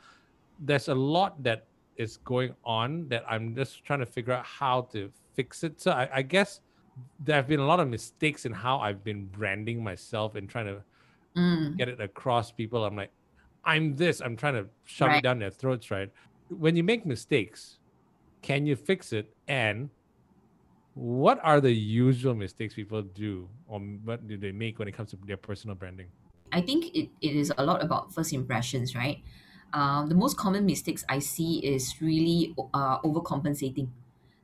[0.61, 1.67] There's a lot that
[1.97, 5.81] is going on that I'm just trying to figure out how to fix it.
[5.81, 6.61] So I, I guess
[7.21, 10.67] there have been a lot of mistakes in how I've been branding myself and trying
[10.67, 10.83] to
[11.35, 12.85] Mm, get it across people.
[12.85, 13.11] I'm like,
[13.65, 14.21] I'm this.
[14.21, 16.11] I'm trying to shove it down their throats, right?
[16.49, 17.79] When you make mistakes,
[18.43, 19.35] can you fix it?
[19.47, 19.91] And
[20.95, 25.11] what are the usual mistakes people do, or what do they make when it comes
[25.11, 26.09] to their personal branding?
[26.53, 29.23] I think it, it is a lot about first impressions, right?
[29.73, 33.89] Um, the most common mistakes I see is really uh, overcompensating.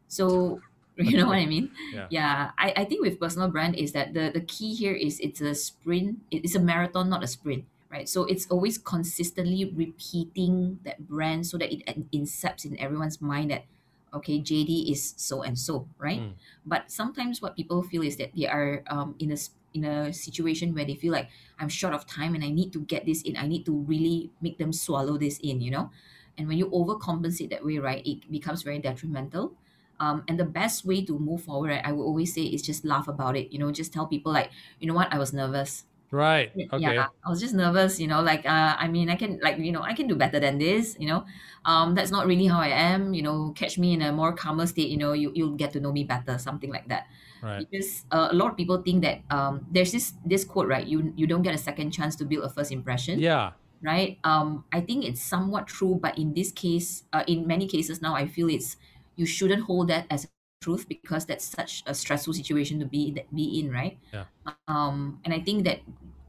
[0.08, 0.62] So,
[0.96, 1.70] you know what I mean?
[1.92, 2.06] Yeah.
[2.08, 5.42] Yeah, I, I think with personal brand is that the, the key here is it's
[5.42, 8.08] a sprint, it's a marathon, not a sprint, right?
[8.08, 13.50] So it's always consistently repeating that brand so that it in- incepts in everyone's mind
[13.50, 13.64] that,
[14.12, 16.20] okay, JD is so and so, right?
[16.20, 16.32] Mm.
[16.66, 19.36] But sometimes what people feel is that they are um, in a
[19.74, 22.80] in a situation where they feel like I'm short of time and I need to
[22.80, 23.36] get this in.
[23.36, 25.90] I need to really make them swallow this in, you know?
[26.38, 29.52] And when you overcompensate that way, right, it becomes very detrimental.
[30.00, 32.84] Um, and the best way to move forward, right, I would always say is just
[32.84, 33.52] laugh about it.
[33.52, 35.84] You know, just tell people like, you know what, I was nervous.
[36.10, 36.52] Right.
[36.72, 36.96] Okay.
[36.96, 38.00] Yeah, I was just nervous.
[38.00, 40.40] You know, like uh, I mean, I can like you know, I can do better
[40.40, 40.96] than this.
[40.98, 41.26] You know,
[41.64, 43.14] um, that's not really how I am.
[43.14, 44.88] You know, catch me in a more calmer state.
[44.88, 46.38] You know, you you'll get to know me better.
[46.38, 47.06] Something like that
[47.40, 47.64] Right.
[47.64, 51.12] because uh, a lot of people think that um, there's this this quote right you
[51.16, 53.52] you don't get a second chance to build a first impression Yeah.
[53.82, 58.02] right um, i think it's somewhat true but in this case uh, in many cases
[58.02, 58.76] now i feel it's
[59.16, 60.26] you shouldn't hold that as
[60.60, 64.24] truth because that's such a stressful situation to be that be in right Yeah.
[64.66, 65.80] um, and i think that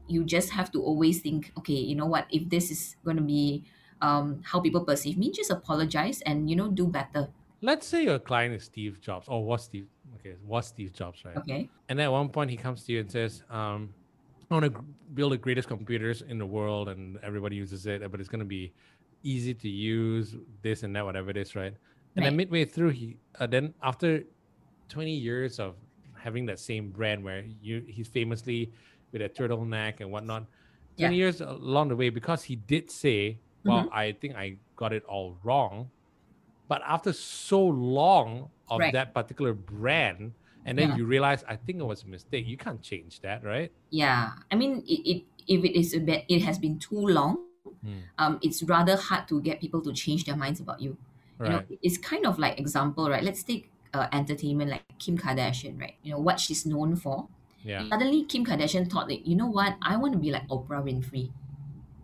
[0.06, 3.22] you just have to always think okay you know what if this is going to
[3.22, 3.64] be
[4.02, 7.28] um, how people perceive me just apologize and you know do better
[7.62, 9.86] Let's say your client is Steve Jobs, or was Steve?
[10.16, 11.36] Okay, was Steve Jobs, right?
[11.36, 13.92] okay And at one point, he comes to you and says, um,
[14.50, 14.80] "I want to
[15.12, 18.46] build the greatest computers in the world, and everybody uses it, but it's going to
[18.48, 18.72] be
[19.22, 21.74] easy to use, this and that, whatever it is, right?"
[22.16, 24.24] And then midway through, he uh, then after
[24.88, 25.74] twenty years of
[26.18, 28.70] having that same brand where you he's famously
[29.12, 30.46] with a turtleneck and whatnot.
[30.96, 31.06] Yeah.
[31.08, 33.94] 20 years along the way, because he did say, Well, Mm-hmm.
[33.94, 35.88] I think I got it all wrong.
[36.68, 38.92] But after so long of Right.
[38.92, 40.32] that particular brand,
[40.66, 40.96] and then Yeah.
[40.98, 42.46] you realize I think it was a mistake.
[42.46, 43.72] You can't change that, right?
[43.88, 47.46] Yeah, I mean, it, it if it is a bit, it has been too long.
[47.64, 47.98] Hmm.
[48.18, 50.98] Um, it's rather hard to get people to change their minds about you.
[51.46, 53.22] You know, it's kind of like example, right?
[53.22, 55.94] Let's take uh, entertainment like Kim Kardashian, right?
[56.02, 57.28] You know what she's known for.
[57.62, 57.88] Yeah.
[57.88, 61.30] Suddenly, Kim Kardashian thought that you know what, I want to be like Oprah Winfrey,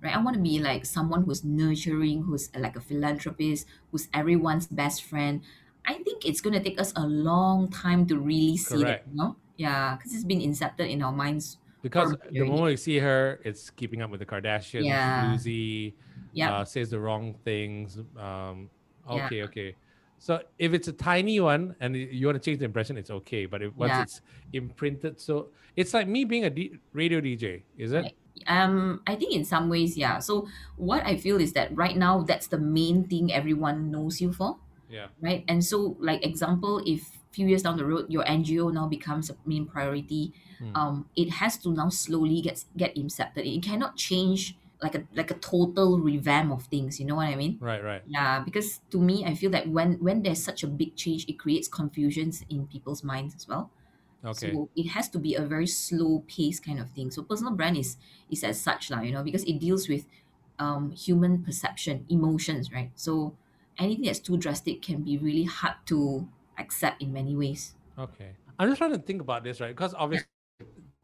[0.02, 0.14] right?
[0.14, 4.66] I want to be like someone who's nurturing, who's uh, like a philanthropist, who's everyone's
[4.66, 5.42] best friend.
[5.86, 9.04] I think it's going to take us a long time to really see Correct.
[9.06, 9.36] that, you know?
[9.56, 13.70] Yeah, because it's been incepted in our minds Because the moment you see her, it's
[13.70, 15.36] keeping up with the Kardashians, Yeah.
[15.36, 15.94] floozy,
[16.32, 16.58] Yeah.
[16.58, 17.98] uh, says the wrong things.
[18.18, 18.68] Um,
[19.08, 19.26] Yeah.
[19.26, 19.74] okay, okay.
[20.18, 23.44] So if it's a tiny one and you want to change the impression, it's okay.
[23.46, 24.02] But if once Yeah.
[24.02, 24.20] it's
[24.52, 28.14] imprinted, so it's like me being a D- radio DJ, is it?
[28.46, 30.18] Um, I think in some ways, yeah.
[30.18, 34.32] So what I feel is that right now that's the main thing everyone knows you
[34.32, 34.56] for,
[34.90, 35.08] Yeah.
[35.20, 35.44] right?
[35.48, 39.36] And so, like example, if few years down the road your NGO now becomes a
[39.44, 40.76] main priority, Hmm.
[40.76, 43.44] um, it has to now slowly get get incepted.
[43.44, 47.00] It cannot change like a like a total revamp of things.
[47.00, 47.60] You know what I mean?
[47.60, 48.02] Right, right.
[48.06, 51.38] Yeah, because to me, I feel that when when there's such a big change, it
[51.38, 53.70] creates confusions in people's minds as well.
[54.24, 54.50] Okay.
[54.50, 57.10] So it has to be a very slow pace kind of thing.
[57.10, 57.96] So personal brand is
[58.30, 60.06] is as such, lah, you know, because it deals with
[60.58, 62.90] um, human perception, emotions, right?
[62.94, 63.36] So
[63.78, 67.74] anything that's too drastic can be really hard to accept in many ways.
[67.98, 68.36] Okay.
[68.58, 69.74] I'm just trying to think about this, right?
[69.74, 70.26] Because obviously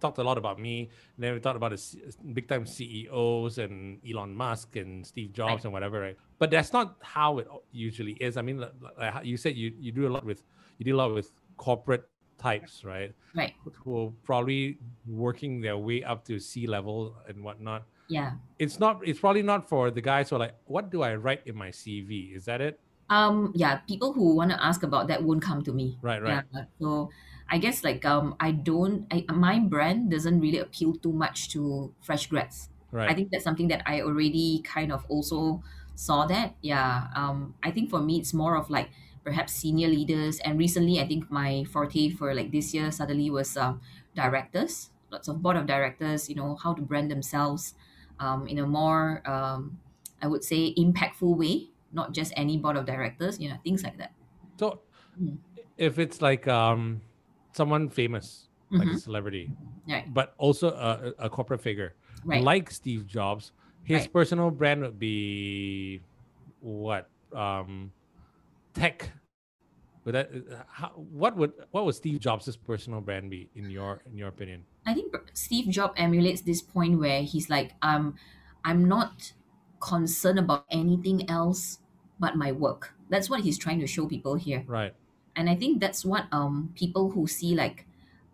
[0.02, 3.98] talked a lot about me, and then we talked about the big time CEOs and
[4.08, 5.64] Elon Musk and Steve Jobs Right.
[5.64, 6.16] and whatever, right?
[6.38, 8.36] But that's not how it usually is.
[8.36, 10.42] I mean, like, you said you, you do a lot with
[10.78, 12.04] you do a lot with corporate
[12.38, 13.14] types, right?
[13.34, 13.54] Right.
[13.84, 17.84] Who are probably working their way up to C level and whatnot.
[18.08, 18.32] Yeah.
[18.58, 19.00] It's not.
[19.06, 21.70] It's probably not for the guys who are like, what do I write in my
[21.70, 22.34] CV?
[22.36, 22.80] Is that it?
[23.10, 25.98] Um, yeah, people who want to ask about that won't come to me.
[26.02, 26.44] Right, right.
[26.54, 26.64] Yeah.
[26.80, 27.10] So
[27.52, 31.94] I guess like um I don't I, my brand doesn't really appeal too much to
[32.00, 32.70] fresh grads.
[32.90, 33.08] Right.
[33.08, 35.62] I think that's something that I already kind of also
[35.94, 36.56] saw that.
[36.62, 37.08] Yeah.
[37.14, 38.90] Um, I think for me, it's more of like
[39.24, 40.38] perhaps senior leaders.
[40.40, 43.80] And recently, I think my forte for like this year suddenly was um,
[44.14, 47.74] directors, lots of board of directors, you know, how to brand themselves
[48.18, 49.80] um, in a more, um,
[50.22, 53.98] I would say, impactful way, not just any board of directors, you know, things like
[53.98, 54.12] that.
[54.58, 54.82] So,
[55.20, 55.38] Mm.
[55.76, 57.02] if it's like um,
[57.52, 59.00] someone famous, like a Mhm.
[59.00, 59.50] celebrity,
[59.88, 60.12] Right.
[60.12, 62.42] but also a, a corporate figure, Right.
[62.42, 63.52] like Steve Jobs,
[63.84, 64.12] his Right.
[64.12, 66.02] personal brand would be
[66.60, 67.10] what?
[67.32, 67.92] Um,
[68.74, 69.10] tech.
[70.04, 70.30] Would that?
[70.34, 74.28] uh, How, what would what would Steve Jobs' personal brand be in your in your
[74.28, 74.64] opinion?
[74.84, 78.16] I think Steve Jobs emulates this point where he's like, um,
[78.64, 79.32] I'm not
[79.80, 81.78] concerned about anything else
[82.18, 82.94] but my work.
[83.10, 84.64] That's what he's trying to show people here.
[84.66, 84.94] Right.
[85.34, 87.86] And I think that's what um people who see like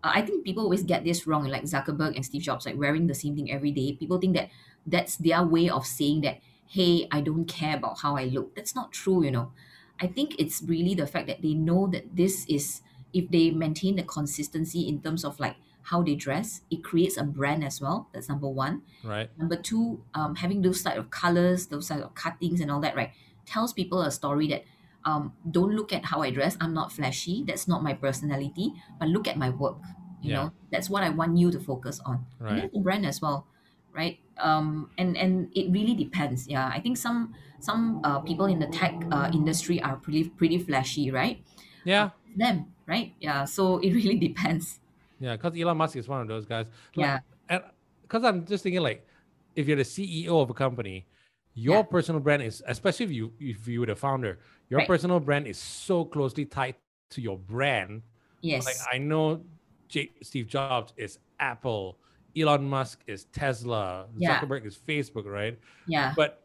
[0.02, 3.06] uh, I think people always get this wrong, like Zuckerberg and Steve Jobs, like wearing
[3.06, 3.92] the same thing every day.
[3.92, 4.50] People think that
[4.86, 8.54] that's their way of saying that, hey, I don't care about how I look.
[8.54, 9.52] That's not true, you know.
[10.00, 12.82] I think it's really the fact that they know that this is,
[13.12, 17.24] if they maintain the consistency in terms of like how they dress, it creates a
[17.24, 18.08] brand as well.
[18.12, 18.82] That's number one.
[19.02, 19.30] Right.
[19.36, 22.94] Number two, um, having those type of colors, those type of cuttings and all that,
[22.94, 23.10] right,
[23.46, 24.64] tells people a story that
[25.04, 26.56] um, don't look at how I dress.
[26.60, 27.44] I'm not flashy.
[27.46, 28.72] That's not my personality.
[28.98, 29.78] But look at my work.
[30.20, 30.36] You Yeah.
[30.36, 32.26] know, that's what I want you to focus on.
[32.38, 32.50] Right.
[32.50, 33.46] And that's the brand as well,
[33.94, 34.18] right?
[34.38, 36.48] Um, and and it really depends.
[36.48, 40.58] Yeah, I think some some uh, people in the tech uh, industry are pretty pretty
[40.58, 41.42] flashy, right?
[41.84, 42.10] Yeah.
[42.36, 43.14] Them, right?
[43.20, 43.44] Yeah.
[43.46, 44.80] So it really depends.
[45.20, 45.36] Yeah.
[45.36, 46.66] Because Elon Musk is one of those guys.
[46.94, 47.18] Like, Yeah.
[47.48, 47.62] and
[48.02, 49.06] because I'm just thinking like,
[49.54, 51.06] if you're the CEO of a company,
[51.54, 51.82] your Yeah.
[51.82, 54.86] personal brand is, especially if you if you were the founder, your Right.
[54.86, 56.76] personal brand is so closely tied
[57.10, 58.02] to your brand.
[58.40, 58.66] Yes.
[58.66, 59.44] Like I know,
[59.88, 61.98] J- Steve Jobs is Apple,
[62.36, 64.38] Elon Musk is Tesla, Yeah.
[64.40, 65.58] Zuckerberg is Facebook, right?
[65.86, 66.12] yeah.
[66.14, 66.44] But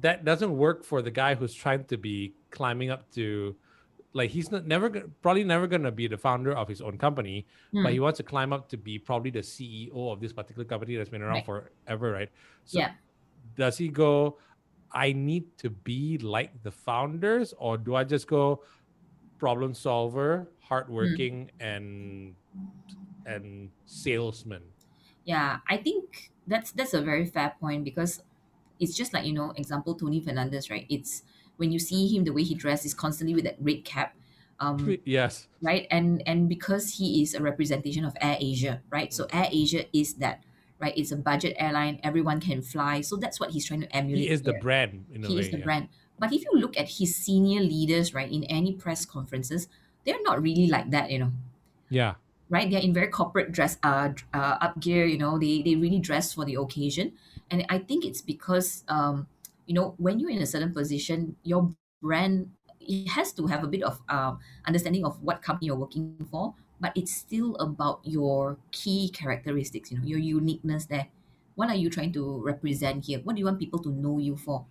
[0.00, 3.56] that doesn't work for the guy who's trying to be climbing up to.
[4.14, 4.88] Like he's not never
[5.22, 7.86] probably never gonna be the founder of his own company, but Hmm.
[7.88, 11.10] he wants to climb up to be probably the CEO of this particular company that's
[11.10, 11.68] been around Right.
[11.86, 12.30] forever, right?
[12.64, 12.92] So Yeah.
[13.56, 14.38] does he go,
[14.92, 18.64] I need to be like the founders, or do I just go
[19.38, 22.36] problem solver, hardworking, and
[23.26, 24.62] and salesman?
[25.24, 28.22] Yeah, I think that's that's a very fair point because
[28.80, 30.86] it's just like you know, example Tony Fernandez, right?
[30.88, 31.22] It's
[31.56, 34.14] when you see him the way he dressed is constantly with that red cap.
[34.60, 35.46] Um, yes.
[35.62, 39.84] right and and because he is a representation of air asia right so air asia
[39.96, 40.42] is that
[40.80, 40.92] right?
[40.96, 42.00] It's a budget airline.
[42.02, 43.00] Everyone can fly.
[43.00, 45.40] So that's what he's trying to emulate He is the brand in a he way.
[45.40, 45.64] is the yeah.
[45.64, 45.88] brand.
[46.18, 49.68] But if you look at his senior leaders right in any press conferences
[50.04, 51.32] they're not really like that you know.
[51.90, 52.14] Yeah.
[52.48, 52.70] right?
[52.70, 55.38] They're in very corporate dress uh, uh up gear you know.
[55.38, 57.12] They they really dress for the occasion.
[57.50, 59.26] And i think it's because um
[59.66, 63.66] you know when you're in a certain position your brand it has to have a
[63.66, 68.56] bit of um understanding of what company you're working for but it's still about your
[68.72, 71.08] key characteristics you know your uniqueness there
[71.54, 74.36] what are you trying to represent here what do you want people to know you
[74.36, 74.64] for?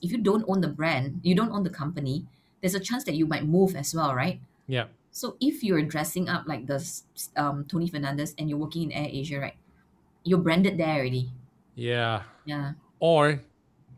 [0.00, 2.24] if you don't own the brand you don't own the company
[2.60, 4.86] there's a chance that you might move as well right Yeah.
[5.10, 6.78] so if you're dressing up like the
[7.36, 9.56] um, Tony Fernandes and you're working in Air Asia, right?
[10.24, 11.32] You're branded there already.
[11.74, 12.22] Yeah.
[12.46, 12.78] Yeah.
[13.00, 13.40] Or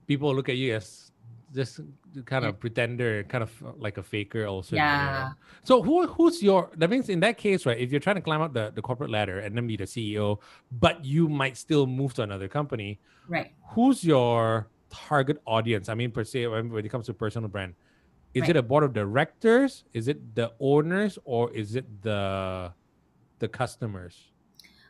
[0.08, 1.12] people look at you as
[1.54, 1.80] just
[2.24, 4.76] kind of pretender, kind of like a faker also.
[4.76, 5.04] in a way, right?
[5.04, 5.32] Yeah.
[5.62, 7.78] So who who's your that means in that case, right?
[7.78, 10.40] If you're trying to climb up the, the corporate ladder and then be the CEO,
[10.72, 13.52] but you might still move to another company, Right.
[13.70, 15.88] who's your target audience?
[15.88, 17.74] I mean, per se, when when it comes to personal brand,
[18.34, 18.50] is Right.
[18.50, 19.84] it a board of directors?
[19.92, 22.72] Is it the owners, or is it the
[23.38, 24.30] the customers?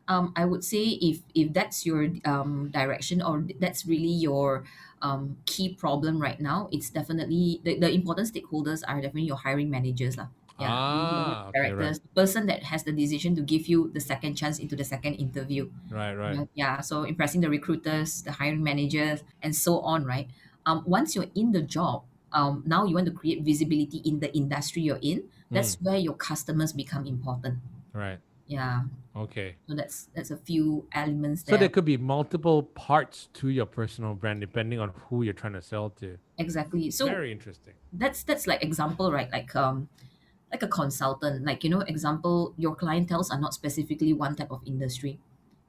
[0.07, 4.64] Um, I would say if if that's your um, direction or that's really your
[5.05, 9.69] um, key problem right now, it's definitely the, the important stakeholders are definitely your hiring
[9.69, 10.17] managers.
[10.17, 10.33] lah.
[10.57, 10.71] Yeah.
[10.71, 11.75] Ah, okay, right.
[11.75, 14.87] directors, the person that has the decision to give you the second chance into the
[14.87, 15.69] second interview.
[15.90, 16.35] Right, right.
[16.38, 20.31] Yeah, yeah, so impressing the recruiters, the hiring managers, and so on, right?
[20.64, 24.31] Um, once you're in the job, um, now you want to create visibility in the
[24.33, 25.27] industry you're in.
[25.51, 27.59] That's where your customers become important.
[27.93, 28.19] Right.
[28.47, 29.57] Yeah, Okay.
[29.68, 31.61] so that's that's a few elements So there.
[31.61, 35.62] there could be multiple parts to your personal brand depending on who you're trying to
[35.62, 36.18] sell to.
[36.38, 36.90] exactly.
[36.90, 37.74] So Very interesting.
[37.92, 39.31] that's that's like example, right?
[39.31, 39.88] Like um,
[40.50, 41.44] like a consultant.
[41.44, 45.20] Like you know, example, your clientels are not specifically one type of industry.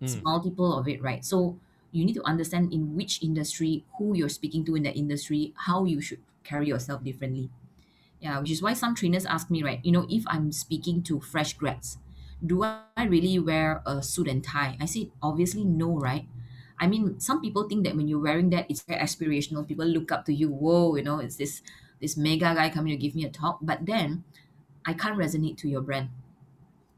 [0.02, 0.24] It's Mm.
[0.24, 1.24] multiple of it, right?
[1.24, 1.58] So
[1.92, 5.86] you need to understand in which industry, who you're speaking to in that industry, how
[5.86, 7.50] you should carry yourself differently.
[8.20, 9.80] Yeah, which is why some trainers ask me, right?
[9.84, 11.98] You know, if I'm speaking to fresh grads,
[12.44, 14.78] do I really wear a suit and tie?
[14.80, 16.28] I said, obviously no, right?
[16.80, 19.68] I mean, some people think that when you're wearing that, it's very aspirational.
[19.68, 20.50] People look up to you.
[20.50, 21.62] Whoa, you know, it's this
[22.02, 23.60] this mega guy coming to give me a talk.
[23.62, 24.24] But then,
[24.86, 26.10] I can't resonate to your brand,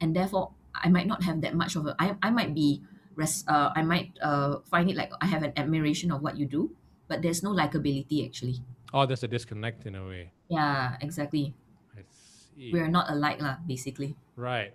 [0.01, 1.95] and therefore, I might not have that much of a.
[1.99, 2.81] I, I might be,
[3.13, 6.49] res, uh, I might uh, find it like I have an admiration of what you
[6.49, 6.73] do,
[7.07, 8.65] but there's no likability actually.
[8.93, 10.31] Oh, there's a disconnect in a way.
[10.49, 11.53] Yeah, exactly.
[11.93, 12.73] I see.
[12.73, 13.61] We're not alike, lah.
[13.67, 14.17] Basically.
[14.35, 14.73] Right.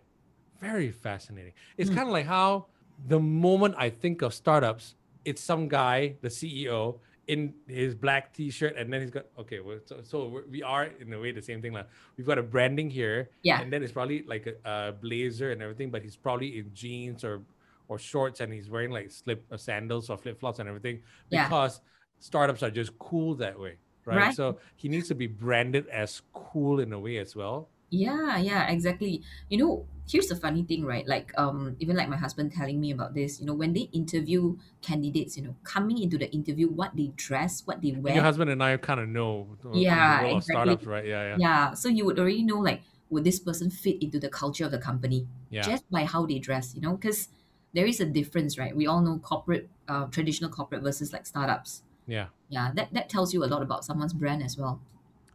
[0.62, 1.52] Very fascinating.
[1.76, 1.94] It's Mm.
[1.96, 2.66] kind of like how
[3.08, 4.94] the moment I think of startups,
[5.24, 9.60] it's some guy, the CEO, in his black t-shirt, and then he's got okay.
[9.60, 11.72] Well, so, so we're- we are in a way the same thing.
[11.72, 13.60] Like we've got a branding here, Yeah.
[13.60, 14.54] and then it's probably like a,
[14.88, 17.42] a blazer and everything, but he's probably in jeans or
[17.88, 21.44] or shorts, and he's wearing like slip uh, sandals or flip flops and everything Yeah.
[21.48, 21.80] because
[22.20, 24.16] startups are just cool that way, right?
[24.16, 24.34] Right.
[24.34, 27.68] So he needs to be branded as cool in a way as well.
[27.92, 29.22] Yeah, yeah, exactly.
[29.50, 31.06] You know, here's the funny thing, right?
[31.06, 34.56] Like, um, even like my husband telling me about this, you know, when they interview
[34.80, 38.14] candidates, you know, coming into the interview, what they dress, what they And wear.
[38.14, 40.72] your husband and I kind of know uh, Yeah, the world of exactly.
[40.72, 41.04] startups, right?
[41.04, 44.30] Yeah, yeah, yeah, so you would already know, like, would this person fit into the
[44.30, 45.62] culture of the company yeah.
[45.62, 46.96] just by how they dress, you know?
[46.96, 47.28] Because
[47.74, 48.74] there is a difference, right?
[48.74, 51.82] We all know corporate, uh, traditional corporate versus like startups.
[52.06, 52.28] yeah.
[52.48, 54.80] Yeah, that, that tells you a lot about someone's brand as well.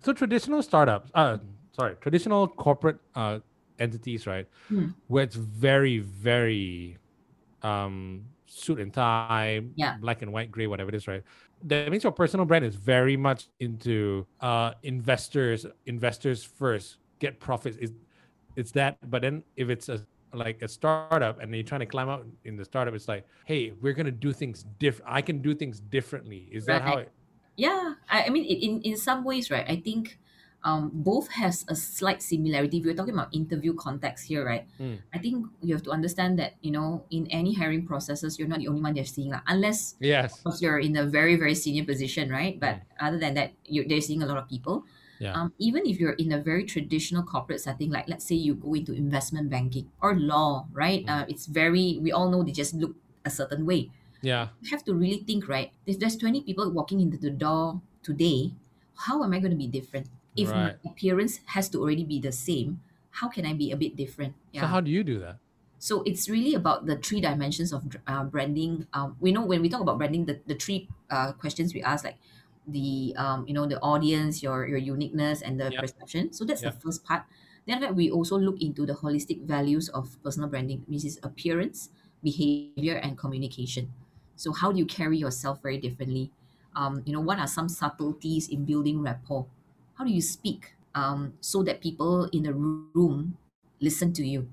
[0.02, 1.38] So traditional startups, uh,
[1.78, 3.40] sorry, traditional corporate uh
[3.80, 4.48] entities, right?
[4.70, 4.90] Hmm.
[5.08, 6.98] Where it's very, very
[7.63, 9.98] um suit and tie, Yeah.
[10.00, 11.24] black and white, gray, whatever it is, right?
[11.63, 17.78] That means your personal brand is very much into uh investors, investors first, get profits.
[17.78, 17.94] Is
[18.56, 22.10] it's that, but then if it's a like a startup and you're trying to climb
[22.10, 25.12] out in the startup, it's like, hey, we're gonna do things different.
[25.12, 26.50] I can do things differently.
[26.52, 27.13] Is that how it
[27.56, 29.66] Yeah, I, I mean, in in some ways, right?
[29.68, 30.20] I think
[30.63, 32.80] um, both has a slight similarity.
[32.80, 34.67] If we're talking about interview context here, right?
[34.80, 35.00] Mm.
[35.13, 38.60] I think you have to understand that you know in any hiring processes, you're not
[38.60, 39.41] the only one they're seeing, lah.
[39.48, 40.41] unless Yes.
[40.46, 42.60] of you're in a very very senior position, right?
[42.60, 44.84] But other than that, you they're seeing a lot of people.
[45.19, 45.34] Yeah.
[45.34, 48.73] Um, even if you're in a very traditional corporate setting, like let's say you go
[48.77, 51.06] into investment banking or law, right?
[51.06, 51.10] Mm.
[51.10, 52.94] Uh, it's very we all know they just look
[53.25, 53.90] a certain way
[54.21, 54.50] Yeah.
[54.62, 55.71] you have to really think, right?
[55.86, 58.54] If there's 20 people walking into the door today,
[59.08, 60.08] how am I going to be different?
[60.38, 60.77] If Right.
[60.85, 62.81] my appearance has to already be the same,
[63.12, 64.35] how can I be a bit different?
[64.54, 64.62] Yeah.
[64.62, 65.40] So how do you do that?
[65.79, 68.88] So it's really about the three dimensions of uh, branding.
[68.94, 72.04] Um, we know when we talk about branding, the, the three uh, questions we ask,
[72.04, 72.17] like
[72.67, 75.79] the um, you know the audience, your your uniqueness, and the Yep.
[75.79, 76.33] perception.
[76.33, 77.25] So that's the first part.
[77.67, 81.90] Then that we also look into the holistic values of personal branding, which is appearance,
[82.23, 83.94] behavior, and communication.
[84.35, 86.31] So how do you carry yourself very differently?
[86.75, 89.48] Um, you know, what are some subtleties in building rapport?
[89.98, 93.35] How do you speak um, so that people in the room
[93.81, 94.48] listen to you?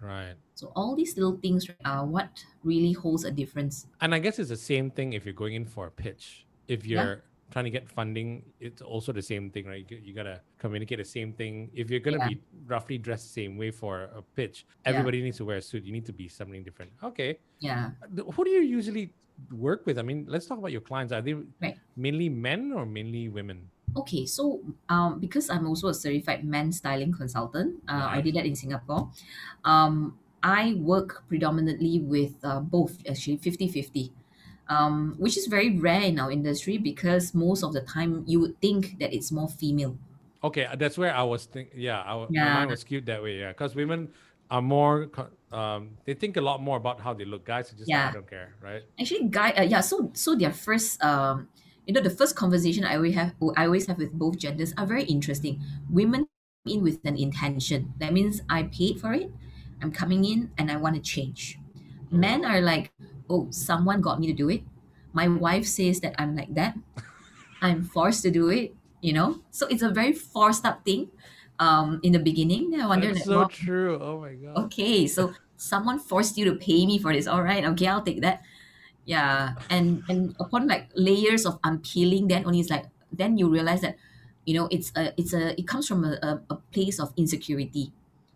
[0.00, 0.34] Right.
[0.54, 3.86] So all these little things are what really holds a difference.
[4.00, 6.44] And I guess it's the same thing if you're going in for a pitch.
[6.68, 9.86] If you're trying to get funding, it's also the same thing, right?
[9.88, 11.70] You, you gotta communicate the same thing.
[11.72, 12.28] If you're gonna Yeah.
[12.28, 14.92] be roughly dressed the same way for a pitch, Yeah.
[14.92, 15.84] everybody needs to wear a suit.
[15.84, 16.92] You need to be something different.
[17.02, 17.38] Okay.
[17.60, 17.92] Yeah.
[18.34, 19.14] Who do you usually
[19.50, 19.98] work with?
[19.98, 21.12] I mean, let's talk about your clients.
[21.12, 21.78] Are they Right.
[21.96, 23.70] mainly men or mainly women?
[23.96, 28.44] Okay, so um, because I'm also a certified men styling consultant, uh, I did that
[28.44, 29.10] in Singapore.
[29.64, 34.12] Um, I work predominantly with uh, both, actually 50 50,
[34.68, 38.60] um, which is very rare in our industry because most of the time you would
[38.60, 39.96] think that it's more female.
[40.42, 41.80] Okay, uh, that's where I was thinking.
[41.80, 43.38] Yeah, I, w- my mind was skewed that way.
[43.40, 44.12] Yeah, because women
[44.50, 45.10] are more.
[45.50, 47.44] Um, they think a lot more about how they look.
[47.46, 48.08] Guys are just like, Yeah.
[48.08, 48.82] I don't care, right?
[49.00, 49.80] Actually, guy, uh, yeah.
[49.80, 51.48] So, so their first, um,
[51.86, 54.86] you know, the first conversation I always have, I always have with both genders are
[54.86, 55.62] very interesting.
[55.88, 56.26] Women
[56.64, 57.94] come in with an intention.
[57.98, 59.30] That means I paid for it.
[59.80, 61.58] I'm coming in and I want to change.
[62.10, 62.92] Men are like,
[63.30, 64.62] oh, someone got me to do it.
[65.12, 66.76] My wife says that I'm like that.
[67.62, 68.74] I'm forced to do it.
[69.00, 71.10] You know, so it's a very forced up thing.
[71.58, 73.98] Um, in the beginning, I wonder That's that, so well, true.
[74.02, 74.64] Oh my god.
[74.66, 78.20] okay so someone forced you to pay me for this all right okay i'll take
[78.20, 78.42] that
[79.06, 83.80] yeah and and upon like layers of unpeeling then only it's like then you realize
[83.80, 83.96] that
[84.44, 87.92] you know it's a it's a it comes from a, a, a place of insecurity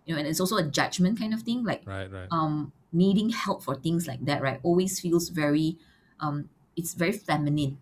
[0.07, 2.29] you know and it's also a judgment kind of thing like Right, right.
[2.31, 5.77] um needing help for things like that right always feels very
[6.21, 7.79] um it's very feminine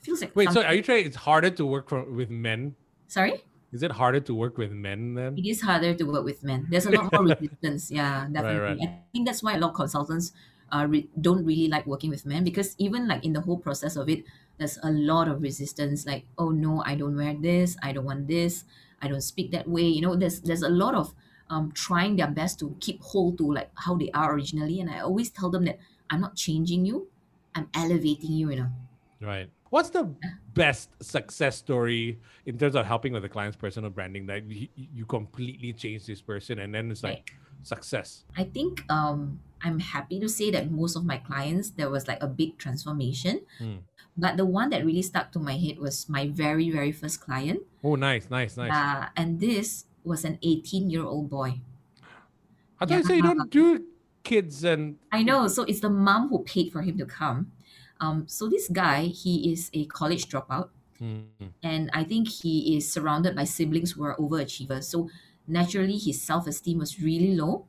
[0.00, 1.06] feels like Wait, so are you trying?
[1.06, 2.74] It's harder to work for, with men.
[3.08, 5.38] sorry Is it harder to work with men then?
[5.38, 6.66] it is harder to work with men.
[6.70, 7.90] There's a lot more resistance.
[7.90, 8.60] Yeah, definitely.
[8.60, 8.78] right.
[8.84, 10.32] I think that's why a lot of consultants
[10.72, 13.96] uh, re- don't really like working with men because even like in the whole process
[13.96, 14.24] of it,
[14.58, 16.06] there's a lot of resistance.
[16.06, 17.76] Like, oh no, I don't wear this.
[17.82, 18.64] I don't want this.
[19.00, 19.82] I don't speak that way.
[19.82, 21.14] You know, there's there's a lot of
[21.50, 24.80] um, trying their best to keep hold to like how they are originally.
[24.80, 25.78] And I always tell them that
[26.10, 27.08] I'm not changing you.
[27.54, 28.50] I'm elevating you.
[28.50, 28.68] You know.
[29.20, 29.50] Right.
[29.70, 30.14] What's the
[30.52, 35.06] best success story in terms of helping with the client's personal branding that you, you
[35.06, 37.32] completely change this person and then it's like
[37.62, 38.24] success?
[38.36, 42.22] I think um, I'm happy to say that most of my clients there was like
[42.22, 43.42] a big transformation.
[43.58, 43.86] Hmm.
[44.16, 47.62] But the one that really stuck to my head was my very very first client.
[47.82, 48.72] Oh, nice, nice, nice.
[48.72, 51.60] Uh, and this was an 18 year old boy.
[52.80, 53.84] I thought you said you don't do
[54.24, 55.48] kids and I know.
[55.48, 57.52] So it's the mom who paid for him to come.
[58.00, 60.70] Um, so this guy, he is a college dropout.
[60.98, 61.50] Hmm.
[61.64, 64.84] and I think he is surrounded by siblings who are overachievers.
[64.84, 65.10] So
[65.52, 67.66] naturally, his self esteem was really low.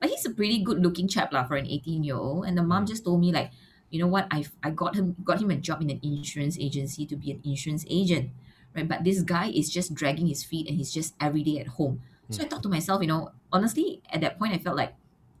[0.00, 2.44] But he's a pretty good looking chap lah for an 18 year old.
[2.46, 2.88] And the mom Mm.
[2.88, 3.50] just told me like,
[3.90, 7.06] you know what, I I got him got him a job in an insurance agency
[7.06, 8.30] to be an insurance agent,
[8.76, 8.86] right?
[8.88, 12.02] But this guy is just dragging his feet and he's just every day at home.
[12.28, 14.94] So I thought to myself, you know, honestly, at that point, I felt like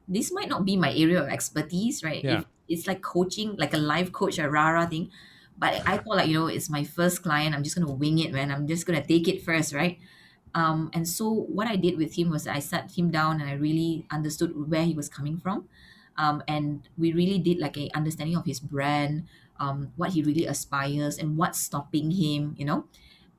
[0.08, 2.22] this might not be my area of expertise, right?
[2.22, 2.38] Yeah.
[2.40, 5.10] If it's like coaching, like a life coach, a rara thing.
[5.58, 7.54] But I thought like, you know, it's my first client.
[7.54, 8.50] I'm just gonna wing it, man.
[8.54, 9.98] I'm just gonna take it first, right?
[10.56, 13.54] Um, and so what I did with him was I sat him down and I
[13.54, 15.68] really understood where he was coming from.
[16.16, 19.28] Um, and we really did like a understanding of his brand,
[19.60, 22.88] um, what he really aspires and what's stopping him, you know.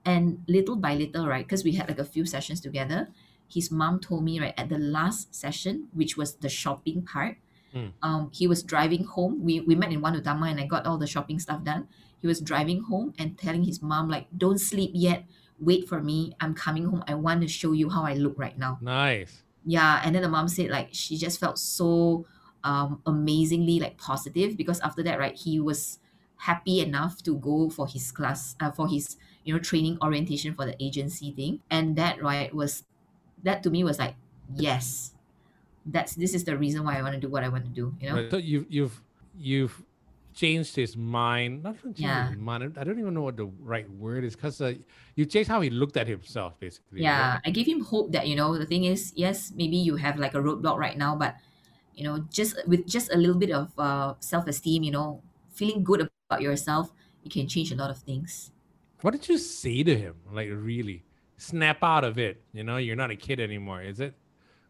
[0.06, 3.10] And little by little, right, because we had like a few sessions together,
[3.50, 7.38] his mom told me right at the last session, which was the shopping part,
[7.76, 7.92] Mm.
[8.02, 9.44] um, he was driving home.
[9.44, 11.90] We we met in One Utama and I got all the shopping stuff done.
[12.22, 15.28] He was driving home and telling his mom like, "Don't sleep yet.
[15.60, 16.34] Wait for me.
[16.40, 17.04] I'm coming home.
[17.08, 19.44] I want to show you how I look right now." nice.
[19.66, 22.26] Yeah, and then the mom said like she just felt so
[22.64, 26.00] um amazingly like positive because after that, right, he was
[26.38, 30.66] happy enough to go for his class uh, for his you know training orientation for
[30.66, 32.84] the agency thing and that right was
[33.44, 34.16] that to me was like
[34.56, 35.14] yes
[35.88, 37.96] that's this is the reason why i want to do what i want to do
[38.00, 38.30] you know Right.
[38.32, 39.02] So you've you've
[39.38, 39.84] you've
[40.38, 41.64] changed his mind.
[41.66, 42.30] Not even changed Yeah.
[42.30, 42.78] his mind.
[42.78, 44.78] I don't even know what the right word is because uh,
[45.18, 47.02] you changed how he looked at himself, basically.
[47.02, 50.16] yeah i gave him hope that you know the thing is yes maybe you have
[50.22, 51.34] like a roadblock right now but
[51.98, 55.18] you know just with just a little bit of uh, self-esteem you know
[55.58, 56.94] feeling good about yourself
[57.26, 58.54] you can change a lot of things
[59.02, 60.16] What did you say to him?
[60.34, 61.06] Like really,
[61.38, 62.42] snap out of it.
[62.54, 63.82] You know, you're not a kid anymore.
[63.86, 64.14] Is it?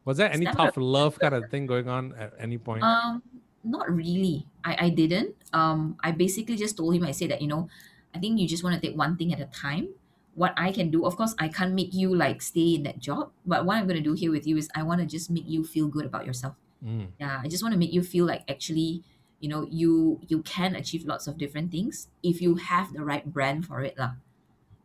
[0.04, 2.84] Was there any Snap tough love kind of thing going on at any point?
[2.84, 3.24] Um,
[3.64, 4.44] not really.
[4.68, 5.40] I, I didn't.
[5.56, 7.72] Um, I basically just told him, I said that, you know,
[8.12, 9.96] I think you just want to take one thing at a time.
[10.38, 13.32] what I can do, of course, I can't make you like stay in that job.
[13.44, 15.50] But what I'm going to do here with you is I want to just make
[15.50, 16.54] you feel good about yourself.
[16.86, 17.08] Mm.
[17.20, 19.02] Yeah, I just want to make you feel like actually,
[19.40, 23.26] you know, you you can achieve lots of different things if you have the right
[23.26, 24.22] brand for it, lah.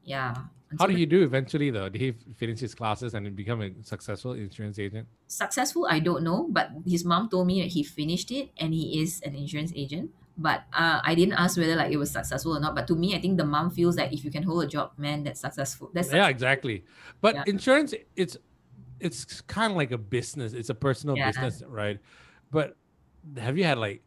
[0.09, 0.49] Yeah.
[0.79, 1.89] How did he do eventually though?
[1.89, 5.09] Did he finish his classes and become a successful insurance agent?
[5.29, 9.01] successful i don't know but his mom told me that he finished it and he
[9.01, 12.61] is an insurance agent but uh, i didn't ask whether like it was successful or
[12.61, 14.67] not but to me i think the mom feels that if you can hold a
[14.67, 16.85] job man that's successful that's Yeah, exactly.
[17.21, 17.45] But Yeah.
[17.47, 18.37] insurance, it's
[19.01, 20.53] it's kind of like a business.
[20.53, 21.31] It's a personal Yeah.
[21.31, 22.01] business, right?
[22.51, 22.79] But
[23.39, 24.05] have you had like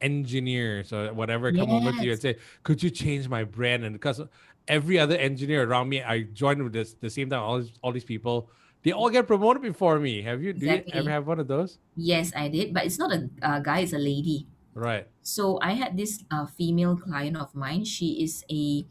[0.00, 3.94] engineers or whatever come over to you and say, "Could you change my brand?" And
[3.94, 4.20] because
[4.68, 7.40] every other engineer around me, I joined with this the same time.
[7.42, 8.48] All these, all these people,
[8.82, 10.22] they all get promoted before me.
[10.22, 10.52] Have you?
[10.52, 11.78] Do you ever have one of those?
[11.94, 15.06] yes i did but it's not a uh, guy it's a lady Right.
[15.20, 18.86] so i had this uh, female client of mine she is a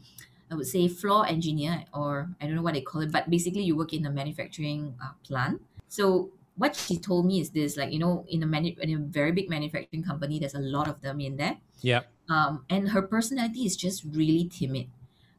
[0.50, 3.62] i would say floor engineer or i don't know what they call it but basically
[3.62, 7.90] you work in a manufacturing uh, plant so what she told me is this like
[7.92, 11.00] you know in a manu- in a very big manufacturing company there's a lot of
[11.02, 12.02] them in there Yeah.
[12.28, 14.86] um, and her personality is just really timid.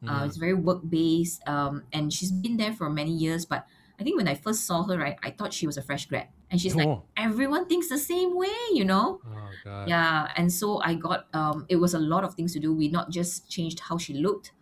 [0.06, 0.26] Uh, Mm.
[0.26, 3.44] it's very work based, um, and she's been there for many years.
[3.44, 3.66] But
[3.98, 6.28] I think when I first saw her, right, I thought she was a fresh grad,
[6.50, 7.02] and she's like, oh.
[7.16, 9.20] everyone thinks the same way, you know.
[9.26, 9.88] oh God.
[9.88, 12.72] Yeah, and so I got um, it was a lot of things to do.
[12.74, 14.52] We not just changed how she looked,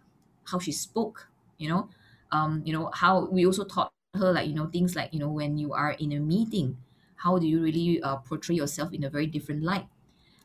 [0.45, 1.29] how she spoke,
[1.59, 1.89] you know,
[2.31, 5.31] um, you know how we also taught her like you know things like you know
[5.31, 6.77] when you are in a meeting,
[7.17, 9.87] how do you really uh, portray yourself in a very different light.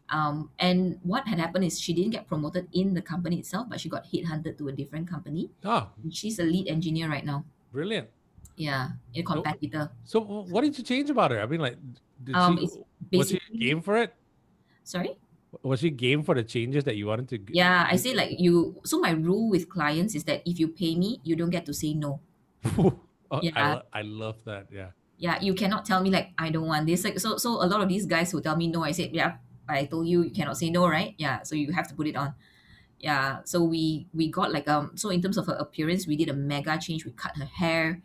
[0.10, 3.80] Um, and what had happened is she didn't get promoted in the company itself, but
[3.82, 5.52] she got headhunted to a different company.
[5.66, 7.44] Oh, She's a lead engineer right now.
[7.72, 8.08] brilliant.
[8.56, 9.92] Yeah, a competitor.
[10.04, 11.40] So wh- what did you change about her?
[11.42, 11.78] I mean, like,
[12.24, 14.16] did Um, she was she game for it?
[14.84, 15.14] Sorry.
[15.62, 17.38] Was she game for the changes that you wanted to?
[17.54, 18.82] Yeah, I say like you.
[18.84, 21.74] So my rule with clients is that if you pay me, you don't get to
[21.74, 22.20] say no.
[22.78, 22.98] oh,
[23.30, 23.74] I, Yeah.
[23.76, 24.68] lo- I love that.
[24.74, 24.92] Yeah.
[25.20, 27.82] yeah you cannot tell me like i don't want this like so so a lot
[27.82, 30.58] of these guys who tell me no i said yeah i told you you cannot
[30.58, 31.16] say no right?
[31.18, 32.34] Yeah so you have to put it on.
[33.00, 36.30] Yeah so we we got like um so in terms of her appearance we did
[36.30, 37.06] a mega change.
[37.06, 38.02] We cut her hair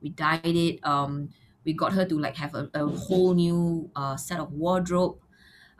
[0.00, 1.28] we dyed it um
[1.64, 5.16] we got her to like have a, a whole new uh, set of wardrobe.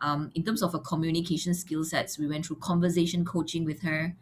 [0.00, 4.14] Um, in terms of her communication skill sets we went through conversation coaching with her.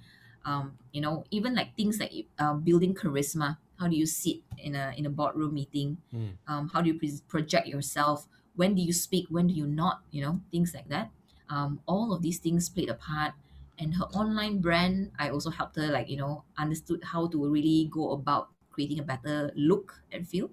[0.45, 3.59] Um, you know even like things like uh, building charisma.
[3.79, 5.99] How do you sit in a in a boardroom meeting?
[6.15, 6.33] Mm.
[6.49, 8.27] um, how do you pre- project yourself
[8.61, 11.11] when do you speak when do you not you know things like that
[11.49, 13.35] um, all of these things played a part
[13.79, 17.89] and her online brand i also helped her like you know understood how to really
[17.91, 20.51] go about creating a better look and feel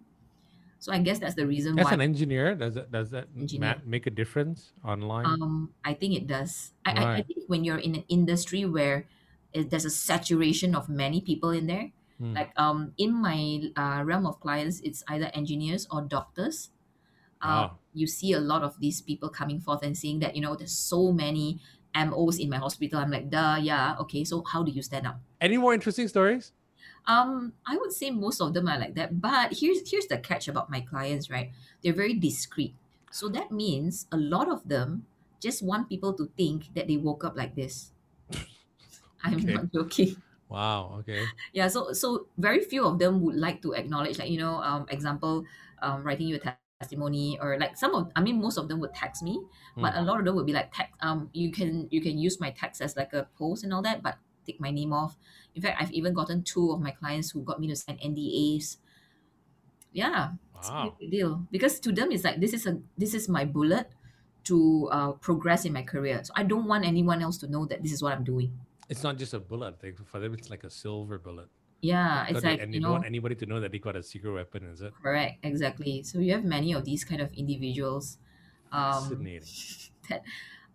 [0.80, 3.74] so i guess that's the reason As why an engineer, does that does that Engineer.
[3.74, 5.39] ma- make a difference online?
[5.41, 6.74] um, I think it does.
[6.86, 9.08] I, I, I think when you're in an industry where
[9.53, 12.36] it, there's a saturation of many people in there, Hmm.
[12.36, 16.70] like um, in my uh, realm of clients, it's either engineers or doctors.
[17.41, 17.69] Uh.
[17.93, 20.77] You see a lot of these people coming forth and saying that you know there's
[20.77, 21.61] so many
[21.93, 22.99] MOs in my hospital.
[22.99, 24.23] I'm like, duh, yeah, okay.
[24.23, 25.21] So how do you stand up?
[25.41, 26.53] Any more interesting stories?
[27.05, 29.21] Um, I would say most of them are like that.
[29.21, 31.51] But here's here's the catch about my clients, right?
[31.81, 32.75] They're very discreet.
[33.11, 35.07] So that means a lot of them
[35.39, 37.93] just want people to think that they woke up like this.
[39.23, 39.53] I'm Okay.
[39.53, 40.21] not joking.
[40.49, 40.97] Wow.
[40.99, 41.33] Okay.
[41.53, 44.85] Yeah, so so very few of them would like to acknowledge, like, you know, um,
[44.89, 45.45] example,
[45.81, 46.39] um, writing you a
[46.88, 49.41] testimony or like some of I mean most of them would text me,
[49.80, 49.99] but Hmm.
[49.99, 52.51] a lot of them would be like text um you can you can use my
[52.51, 55.17] text as like a post and all that, but take my name off.
[55.55, 58.78] In fact, I've even gotten two of my clients who got me to sign NDAs.
[59.91, 60.97] Yeah, it's a Wow.
[60.99, 63.89] big deal because to them it's like this is a this is my bullet
[64.45, 66.23] to uh, progress in my career.
[66.23, 68.53] So I don't want anyone else to know that this is what I'm doing.
[68.89, 69.82] It's not just a bullet.
[70.05, 71.49] For them, it's like a silver bullet.
[71.82, 73.80] Yeah, it's it, like and you you don't know want anybody to know that they
[73.80, 74.63] got a secret weapon.
[74.65, 74.93] Is it?
[75.01, 76.03] correct exactly.
[76.03, 78.17] So you have many of these kind of individuals.
[78.71, 79.55] Um, Fascinating.
[80.09, 80.23] that,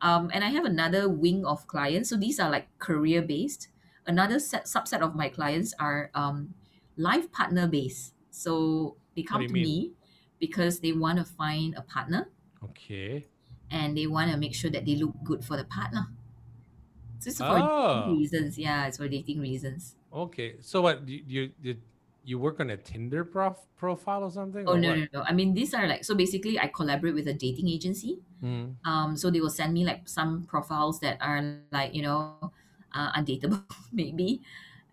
[0.01, 2.11] um, and I have another wing of clients.
[2.11, 3.69] So these are like career based.
[4.07, 6.55] Another set, subset of my clients are um,
[6.97, 8.15] life partner based.
[8.31, 9.69] So they come do you to mean?
[9.69, 9.93] me
[10.41, 12.31] because they want to find a partner
[12.63, 13.29] Okay.
[13.71, 16.09] and they want to make sure that they look good for the partner.
[17.19, 17.69] So it's for Oh.
[17.89, 18.59] dating reasons.
[18.59, 19.97] Yeah, it's for dating reasons.
[20.13, 20.57] Okay.
[20.61, 21.09] So what?
[21.09, 21.81] You you did
[22.25, 24.65] you work on a Tinder prof profile or something?
[24.69, 24.99] Oh or no, what?
[24.99, 25.23] no, no.
[25.23, 26.15] I mean, these are like so.
[26.15, 28.19] Basically, I collaborate with a dating agency.
[28.41, 28.79] Hmm.
[28.85, 31.43] Um, so they will send me like some profiles that are
[31.73, 32.53] like you know,
[32.95, 34.43] uh, undateable maybe,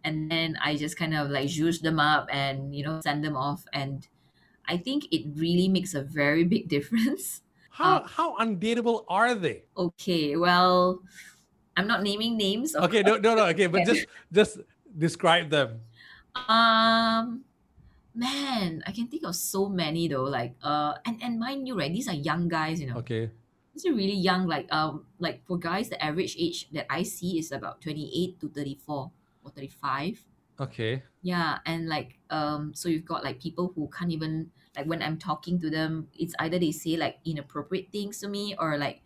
[0.03, 3.36] and then I just kind of like juice them up and you know send them
[3.36, 3.65] off.
[3.74, 4.07] And
[4.65, 7.41] I think it really makes a very big difference.
[7.70, 9.63] How how undateable are they?
[9.78, 10.99] Okay, well,
[11.78, 12.76] I'm not naming names.
[12.76, 13.01] Okay.
[13.03, 13.45] No no no.
[13.55, 13.67] Okay.
[13.67, 14.59] But just just
[15.00, 15.82] describe them.
[16.36, 17.47] Um,
[18.14, 20.28] man, I can think of so many though.
[20.28, 21.91] Like, uh, and and mind you, right?
[21.91, 23.00] These are young guys, you know.
[23.00, 23.32] Okay.
[23.74, 24.45] These are really young.
[24.45, 28.39] Like, um, like for guys, the average age that I see is about twenty eight
[28.43, 29.12] to thirty four
[29.43, 30.20] or thirty five.
[30.60, 31.04] Okay.
[31.24, 35.18] Yeah, and like, um, so you've got like people who can't even like when I'm
[35.18, 39.02] talking to them, it's either they say like inappropriate things to me or like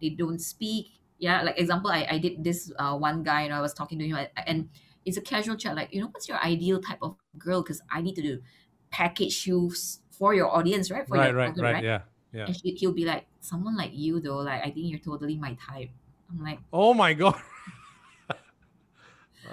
[0.00, 0.98] they don't speak.
[1.18, 4.06] Yeah, like example, I, I did this uh, one guy and I was talking to
[4.06, 4.68] him and
[5.06, 8.02] it's a casual chat like you know what's your ideal type of girl because I
[8.02, 8.42] need to do
[8.90, 9.72] package you
[10.10, 12.00] for your audience right for right, your right, target, right, Yeah.
[12.32, 12.46] Yeah.
[12.46, 15.56] and he, he'll be like someone like you though like I think you're totally my
[15.56, 15.88] type.
[16.28, 17.40] I'm like Oh my god.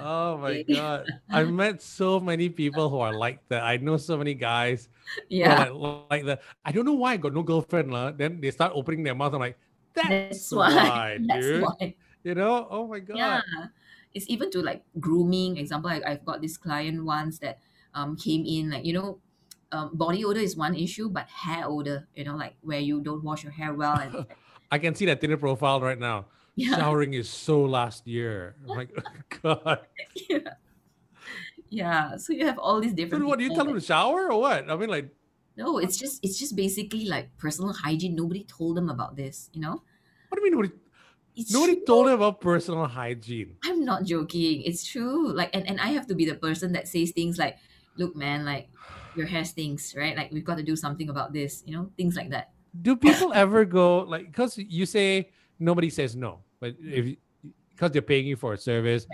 [0.02, 1.06] oh my god.
[1.30, 3.64] I've met so many people who are like that.
[3.64, 4.90] I know so many guys
[5.30, 6.42] yeah, like, like that.
[6.66, 7.92] I don't know why I got no girlfriend.
[7.92, 8.12] lah.
[8.12, 9.34] Then they start opening their mouth.
[9.34, 9.58] I'm like,
[9.94, 10.74] that's, that's why.
[10.74, 11.96] why, that's why.
[12.24, 12.68] You know?
[12.70, 13.18] Oh my god.
[13.18, 13.42] Yeah,
[14.14, 15.58] it's even to like grooming.
[15.58, 17.60] Example, I, I've got this client once that
[17.94, 19.20] um came in like you know,
[19.72, 23.24] um, body odor is one issue, but hair odor, you know, like where you don't
[23.24, 24.26] wash your hair well and
[24.72, 26.26] I can see that Tinder profile right now.
[26.56, 28.56] yeah, Showering is so last year.
[28.64, 28.90] I'm like,
[29.44, 29.86] God.
[30.30, 30.54] yeah,
[31.70, 32.18] yeah.
[32.18, 33.26] So you have all these So different.
[33.26, 34.70] what do you tell them to shower or what?
[34.70, 35.10] I mean, like,
[35.58, 38.16] No, it's just it's just basically like personal hygiene.
[38.16, 39.82] Nobody told them about this, you know.
[40.30, 40.72] what do you mean
[41.36, 41.86] It's nobody true.
[41.86, 43.58] told them about personal hygiene?
[43.64, 44.62] I'm not joking.
[44.62, 45.32] It's true.
[45.34, 47.58] Like, and, and I have to be the person that says things like,
[47.98, 48.70] look, man, like
[49.16, 50.16] your hair stinks, right?
[50.16, 52.52] Like we've got to do something about this, you know, things like that.
[52.82, 55.30] Do people ever go like because you say
[55.60, 57.16] nobody says no, but if
[57.70, 59.06] because they're paying you for a service,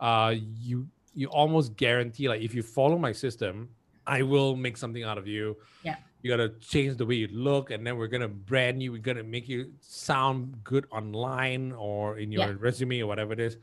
[0.00, 3.70] uh, you you almost guarantee like if you follow my system,
[4.06, 5.56] I will make something out of you.
[5.82, 5.96] Yeah.
[6.22, 8.90] You gotta change the way you look, and then we're gonna brand you.
[8.92, 12.56] We're gonna make you sound good online or in your Yeah.
[12.58, 13.58] resume or whatever it is,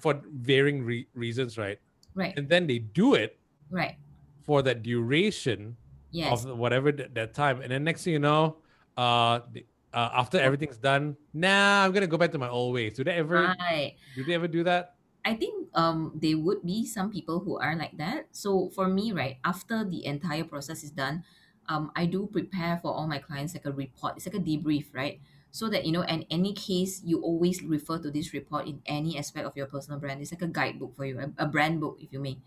[0.00, 1.78] for varying re- reasons, right?
[2.14, 3.38] Right, And then they do it
[3.70, 3.96] right.
[4.42, 5.76] for that duration
[6.12, 6.46] Yes.
[6.46, 8.56] of whatever th- that time, and then next thing you know,
[8.96, 12.94] uh, the- uh, after everything's done, nah, I'm gonna go back to my old ways.
[12.96, 13.52] Do they ever?
[13.60, 13.96] Right.
[14.14, 14.94] Do they ever do that?
[15.26, 18.28] I think um there would be some people who are like that.
[18.32, 21.24] So for me, right, after the entire process is done,
[21.68, 24.16] um, I do prepare for all my clients like a report.
[24.16, 25.20] It's like a debrief, right?
[25.50, 29.18] So that you know, in any case, you always refer to this report in any
[29.18, 30.20] aspect of your personal brand.
[30.20, 32.38] It's like a guidebook for you, a, a brand book, if you may.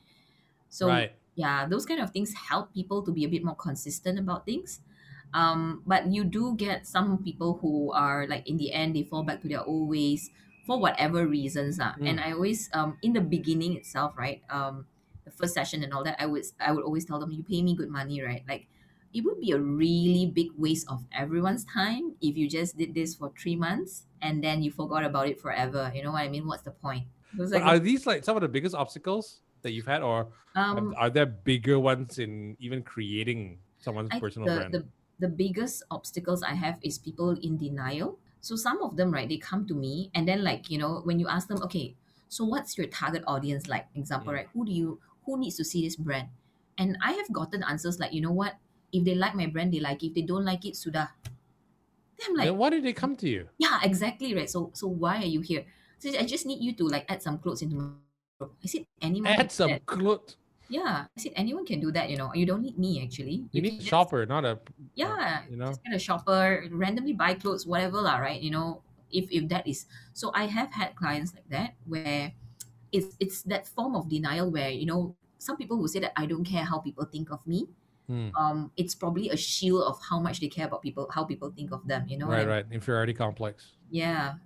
[0.70, 1.12] So right.
[1.36, 4.82] yeah, those kind of things help people to be a bit more consistent about things.
[5.34, 9.24] Um, but you do get some people who are like in the end they fall
[9.24, 10.32] back to their old ways
[10.66, 11.80] for whatever reasons.
[11.80, 11.94] Uh.
[12.04, 12.26] And Mm.
[12.26, 14.42] I always um in the beginning itself, right?
[14.50, 14.86] Um
[15.26, 17.62] the first session and all that, I would I would always tell them, you pay
[17.62, 18.44] me good money, right?
[18.48, 18.68] Like
[19.14, 23.16] it would be a really big waste of everyone's time if you just did this
[23.16, 25.92] for three months and then you forgot about it forever.
[25.94, 26.46] You know what I mean?
[26.46, 27.06] What's the point?
[27.34, 30.02] It was But like, are these like some of the biggest obstacles that you've had,
[30.02, 34.74] or are- um, are there bigger ones in even creating someone's I personal the, brand?
[34.74, 34.86] the
[35.20, 38.18] the biggest obstacles I have is people in denial.
[38.42, 41.20] So some of them, right, they come to me and then like, you know, when
[41.20, 41.96] you ask them, okay,
[42.30, 43.88] so what's your target audience like?
[43.96, 44.36] Example, Mm.
[44.36, 44.48] right?
[44.54, 46.30] Who do you who needs to see this brand?
[46.78, 48.56] And I have gotten answers like, you know what?
[48.92, 50.08] If they like my brand, they like it.
[50.12, 51.10] If they don't like it, sudah.
[52.18, 53.48] Then I'm like, then why did they come to you?
[53.58, 54.50] yeah, exactly, right?
[54.50, 55.66] So so why are you here?
[56.00, 57.92] So I just need you to like add some clothes into my
[58.40, 59.86] I said anyone Add some that.
[59.86, 60.38] clothes.
[60.70, 61.12] Yeah.
[61.12, 62.32] I said anyone can do that, you know.
[62.34, 63.44] You don't need me actually.
[63.52, 64.60] You can need a shopper, not a
[64.96, 65.68] yeah uh, you know.
[65.68, 68.82] just get a shopper randomly buy clothes whatever lah right you know
[69.12, 72.32] if if that is so i have had clients like that where
[72.92, 76.26] it's it's that form of denial where you know some people will say that i
[76.26, 77.66] don't care how people think of me
[78.10, 78.30] Hmm.
[78.36, 81.70] um it's probably a shield of how much they care about people how people think
[81.72, 82.66] of them you know Right, right.
[82.72, 83.74] Inferiority complex.
[83.92, 84.42] yeah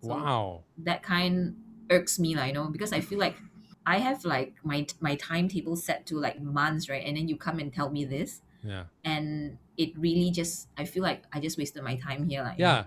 [0.00, 0.64] So Wow.
[0.88, 1.56] that kind
[1.90, 3.36] irks me like you know because i feel like
[3.84, 7.58] i have like my my timetable set to like months right and then you come
[7.60, 8.84] and tell me this Yeah.
[9.04, 12.56] and it really just i feel like i just wasted my time here like?
[12.58, 12.84] Yeah.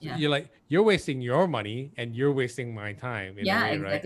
[0.00, 0.16] Yeah.
[0.20, 3.38] You're like you're wasting your money and you're wasting my time.
[3.40, 4.02] Yeah way, right?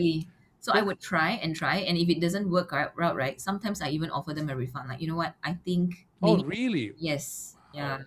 [0.61, 3.81] So i would try and try and if it doesn't work out out right sometimes
[3.83, 6.95] i even offer them a refund like you know what i think Oh, really?
[6.97, 7.99] yes yeah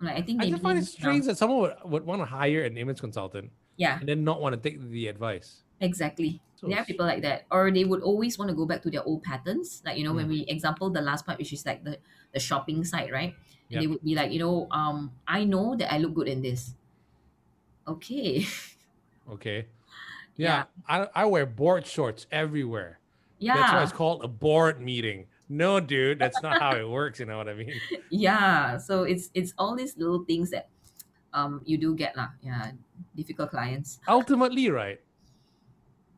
[0.00, 2.26] like i think I maybe just find it strange that someone would, would want to
[2.26, 5.64] hire an image consultant yeah and then not want to take the advice.
[5.80, 8.82] exactly So there are people like that or they would always want to go back
[8.82, 10.28] to their old patterns like you know when Mm.
[10.28, 11.98] we example the last part which is like the
[12.32, 13.34] the shopping site right
[13.72, 13.82] and Yeah.
[13.82, 16.74] they would be like you know um i know that i look good in this
[17.86, 18.44] okay
[19.26, 19.70] Okay.
[20.36, 20.64] Yeah.
[20.88, 21.06] Yeah.
[21.14, 23.00] I, I wear board shorts everywhere.
[23.38, 25.26] yeah That's why it's called a board meeting.
[25.48, 27.18] No, dude, that's not how it works.
[27.20, 27.74] You know what I mean?
[28.10, 30.68] yeah so it's it's all these little things that
[31.32, 32.72] um you do get lah yeah
[33.14, 34.98] difficult clients Ultimately, right?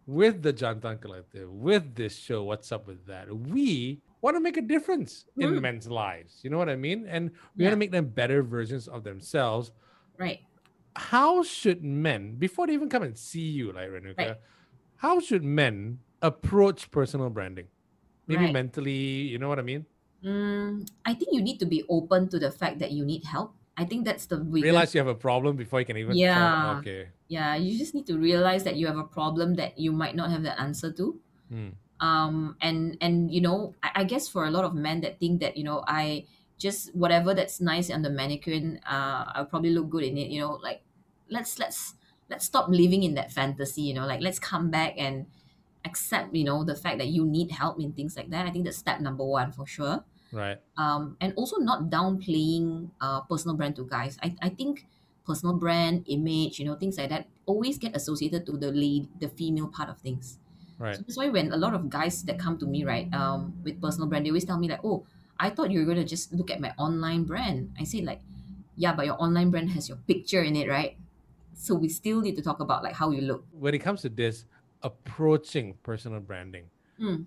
[0.06, 4.56] with the Jantan Collective, with this show, What's Up With That, we want to make
[4.56, 5.60] a difference in Mm.
[5.62, 6.40] men's lives.
[6.42, 7.06] You know what I mean?
[7.06, 7.68] And we Yeah.
[7.70, 9.70] want to make them better versions of themselves.
[10.18, 10.40] Right.
[10.96, 14.36] How should men, before they even come and see you, like Renuka, Right.
[14.96, 17.68] how should men approach personal branding?
[18.28, 18.48] Maybe Right.
[18.48, 19.86] mentally, you know what I mean?
[20.22, 23.56] Mm, I think you need to be open to the fact that you need help.
[23.76, 26.16] I think that's the biggest Realize you have a problem before you can even.
[26.16, 26.78] Yeah.
[26.78, 27.12] Okay.
[27.28, 30.28] yeah you just need to realize that you have a problem that you might not
[30.30, 31.76] have the answer to Hmm.
[32.00, 35.40] um and and you know I, I guess for a lot of men that think
[35.40, 36.26] that you know i
[36.58, 40.40] just whatever that's nice on the mannequin uh i'll probably look good in it you
[40.40, 40.81] know like
[41.32, 41.94] let's let's
[42.30, 45.26] let's stop living in that fantasy you know like let's come back and
[45.84, 48.64] accept you know the fact that you need help in things like that i think
[48.64, 50.56] that's step number one for sure Right.
[50.78, 54.16] um, and also not downplaying uh, personal brand to guys.
[54.22, 54.86] I, I think
[55.26, 59.28] personal brand, image, you know, things like that always get associated to the lead, the
[59.28, 60.38] female part of things.
[60.78, 60.96] Right.
[60.96, 63.80] So that's why when a lot of guys that come to me, right, um, with
[63.80, 65.04] personal brand, they always tell me like, oh,
[65.38, 67.76] I thought you were gonna just look at my online brand.
[67.78, 68.20] I say like,
[68.74, 70.96] yeah, but your online brand has your picture in it, right?
[71.54, 73.44] So we still need to talk about like how you look.
[73.52, 74.44] When it comes to this,
[74.82, 76.64] approaching personal branding,
[77.00, 77.26] Mm.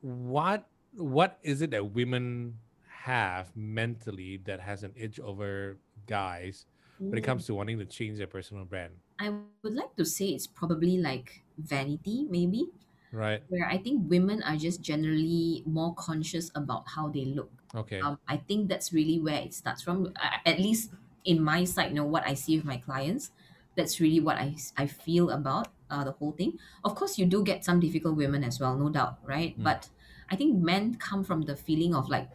[0.00, 5.76] what what is it that women have mentally that has an edge over
[6.06, 6.66] guys
[6.98, 8.92] when it comes to wanting to change their personal brand?
[9.18, 9.30] I
[9.62, 12.66] would like to say it's probably like vanity, maybe.
[13.12, 13.42] Right.
[13.48, 17.48] where I think women are just generally more conscious about how they look.
[17.72, 18.00] Okay.
[18.00, 20.12] Um, I think that's really where it starts from.
[20.44, 20.90] At least
[21.24, 23.30] in my side, you know what I see with my clients.
[23.76, 26.58] That's really what I, I feel about uh, the whole thing.
[26.84, 29.58] Of course, you do get some difficult women as well, no doubt, right?
[29.58, 29.64] Mm.
[29.64, 29.88] But
[30.30, 32.28] I think men come from the feeling of like,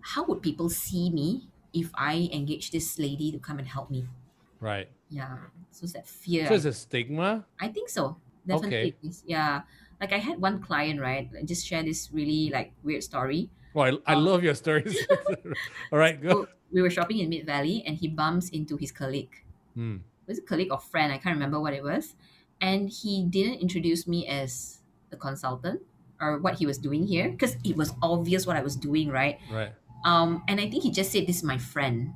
[0.00, 4.06] how would people see me if I engage this lady to come and help me?
[4.60, 4.88] right.
[5.10, 5.38] Yeah,
[5.70, 6.46] so it's that fear.
[6.48, 7.46] So it's a stigma.
[7.60, 8.18] I think so.
[8.46, 8.94] Definitely.
[9.02, 9.16] Okay.
[9.24, 9.62] Yeah.
[10.00, 11.30] Like I had one client, right?
[11.38, 13.48] I just share this really like weird story.
[13.78, 14.98] Well, I, I Um, love your stories.
[15.92, 16.30] All right, go.
[16.30, 19.44] So we were shopping in Mid Valley and he bumps into his colleague.
[19.74, 19.98] Hmm.
[20.26, 21.12] Was it colleague or friend?
[21.12, 22.16] I can't remember what it was.
[22.60, 25.80] And he didn't introduce me as a consultant
[26.20, 29.38] or what he was doing here because it was obvious what I was doing, right?
[29.50, 29.72] Right.
[30.04, 32.14] Um, and I think he just said, This is my friend.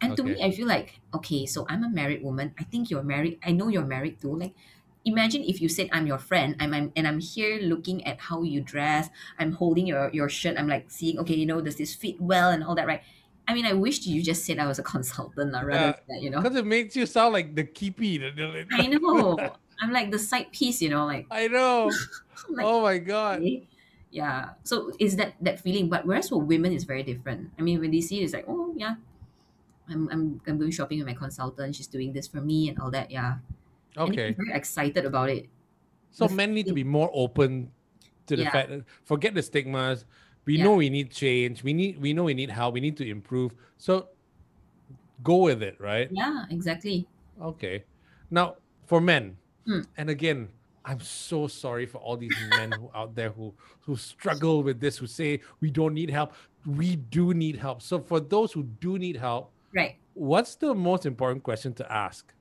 [0.00, 2.54] And to me, I feel like, okay, so I'm a married woman.
[2.58, 3.38] I think you're married.
[3.42, 4.34] I know you're married too.
[4.34, 4.54] Like,
[5.08, 8.42] imagine if you said, I'm your friend, I'm, I'm and I'm here looking at how
[8.42, 11.94] you dress, I'm holding your, your shirt, I'm like seeing, okay, you know, does this
[11.94, 13.02] fit well and all that, right?
[13.46, 16.22] I mean, I wished you just said I was a consultant rather Yeah, than that,
[16.22, 16.42] you know?
[16.42, 18.24] Because it makes you sound like the keepy.
[18.70, 19.56] I know.
[19.80, 21.90] I'm like the side piece, you know, like, I know.
[22.50, 23.40] Oh like oh my god.
[23.40, 23.68] okay.
[24.10, 27.80] yeah so is that that feeling but whereas for women it's very different i mean
[27.80, 28.94] when they see it, it's like oh yeah
[29.88, 32.90] i'm i'm, I'm going shopping with my consultant she's doing this for me and all
[32.92, 33.38] that yeah
[33.96, 34.38] Okay.
[34.38, 35.50] very excited about it
[36.10, 37.72] So the men need to be more open
[38.26, 38.50] to the Yeah.
[38.50, 40.04] fact that forget the stigmas.
[40.46, 40.58] We Yeah.
[40.58, 41.62] know we need change.
[41.62, 42.74] We need we know we need help.
[42.74, 43.54] We need to improve.
[43.76, 44.10] So
[45.22, 46.10] go with it, right?
[46.10, 47.08] yeah exactly
[47.40, 47.84] Okay.
[48.30, 49.82] Now for men, Hmm.
[49.96, 50.52] and again,
[50.84, 54.98] I'm so sorry for all these men who out there who who struggle with this,
[54.98, 56.34] who say we don't need help.
[56.66, 57.82] We do need help.
[57.82, 62.34] So for those who do need help, right what's the most important question to ask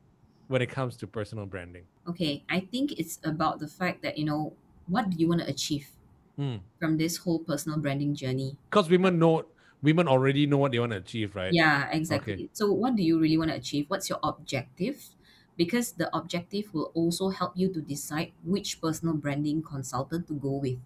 [0.48, 1.88] when it comes to personal branding?
[2.08, 4.54] okay i think it's about the fact that you know
[4.88, 5.92] what do you want to achieve
[6.36, 6.58] Hmm.
[6.80, 9.46] from this whole personal branding journey Because women know
[9.82, 11.56] women already know what they want to achieve, right?
[11.56, 12.50] Yeah, exactly.
[12.54, 13.90] So, what do you really want to achieve?
[13.90, 15.16] What's your objective?
[15.56, 20.52] Because the objective will also help you to decide which personal branding consultant to go
[20.58, 20.80] with.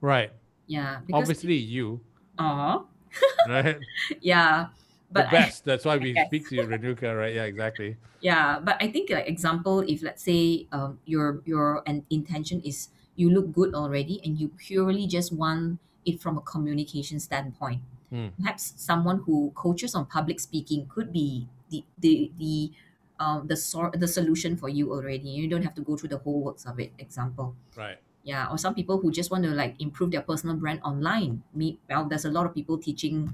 [0.00, 0.32] Right.
[0.66, 2.04] Yeah, Obviously you,
[2.38, 2.84] Aw,
[3.44, 3.84] right?
[4.20, 4.68] yeah,
[5.12, 5.64] the but I, best.
[5.64, 7.34] That's why we speak to you, Renuka, right?
[7.34, 7.96] Yeah, exactly.
[8.20, 12.88] yeah, but I think like example, if let's say um your your an intention is
[13.16, 17.82] you look good already and you purely just want it from a communication standpoint.
[18.10, 18.28] Hmm.
[18.40, 22.72] Perhaps someone who coaches on public speaking could be the the the
[23.20, 25.28] um the sor- the solution for you already.
[25.28, 26.92] You don't have to go through the whole works of it.
[26.98, 27.54] Example.
[27.76, 27.98] Right.
[28.24, 31.42] Yeah, or some people who just want to like improve their personal brand online.
[31.54, 33.32] Me, well, there's a lot of people teaching,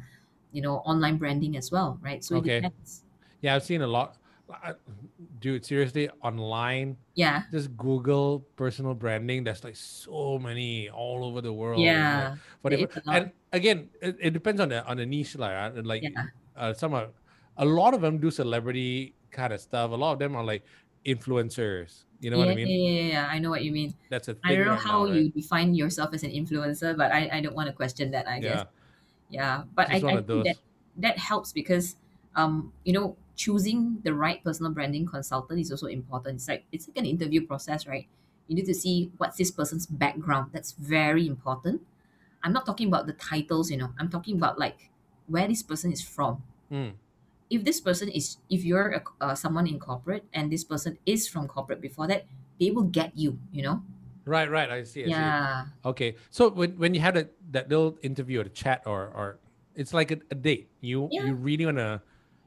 [0.54, 2.22] you know, online branding as well, right?
[2.22, 2.58] So Okay.
[2.58, 3.02] it depends.
[3.42, 4.16] Yeah, I've seen a lot.
[5.40, 9.44] Dude, seriously, online, Yeah, just Google personal branding.
[9.44, 11.80] There's like so many all over the world.
[11.82, 12.88] yeah, whatever.
[12.88, 13.10] is a.
[13.10, 16.94] And again, it, it depends on the on the niche, like, like yeah, uh, some
[16.94, 17.08] are,
[17.56, 19.90] a lot of them do celebrity kind of stuff.
[19.90, 20.64] A lot of them are like
[21.04, 22.04] influencers.
[22.20, 22.68] You know yeah, what I mean?
[22.68, 23.28] yeah, yeah, yeah.
[23.28, 23.92] I know what you mean.
[24.08, 24.40] That's a thing.
[24.44, 25.20] I don't know right how now, right?
[25.20, 28.28] you define yourself as an influencer, but I, I don't want to question that.
[28.28, 28.64] I guess.
[29.34, 29.64] Yeah.
[29.74, 30.56] But I, I think that
[30.96, 31.96] that helps because
[32.36, 36.36] um you know choosing the right personal branding consultant is also important.
[36.36, 38.06] It's like it's like an interview process, right?
[38.46, 40.50] You need to see what's this person's background.
[40.52, 41.82] That's very important.
[42.44, 43.90] I'm not talking about the titles, you know.
[43.98, 44.90] I'm talking about like
[45.26, 46.44] where this person is from.
[46.70, 46.92] Mm.
[47.50, 51.26] If this person is, if you're a, uh, someone in corporate and this person is
[51.26, 52.26] from corporate before that,
[52.60, 53.82] they will get you, you know.
[54.24, 54.70] Right, right.
[54.70, 55.04] I see.
[55.04, 55.64] I yeah.
[55.64, 55.70] see.
[55.90, 56.16] Okay.
[56.30, 59.38] So when, when you had a, that little interview or a chat or or
[59.74, 60.68] it's like a, a date.
[60.80, 61.24] You Yeah.
[61.26, 62.02] you really wanna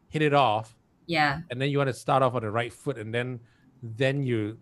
[0.09, 0.75] hit it off
[1.05, 1.41] Yeah.
[1.51, 3.39] and then you want to start off on the right foot and then
[3.83, 4.57] then you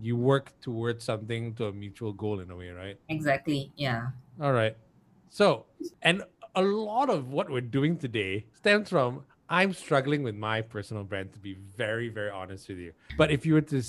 [0.00, 2.98] you work towards something to a mutual goal in a way, right?
[3.08, 3.70] Exactly.
[3.76, 4.08] Yeah.
[4.40, 4.76] All right.
[5.28, 5.66] So,
[6.02, 6.22] and
[6.54, 11.32] a lot of what we're doing today stems from I'm struggling with my personal brand
[11.34, 12.92] to be very, very honest with you.
[13.18, 13.82] But if you were to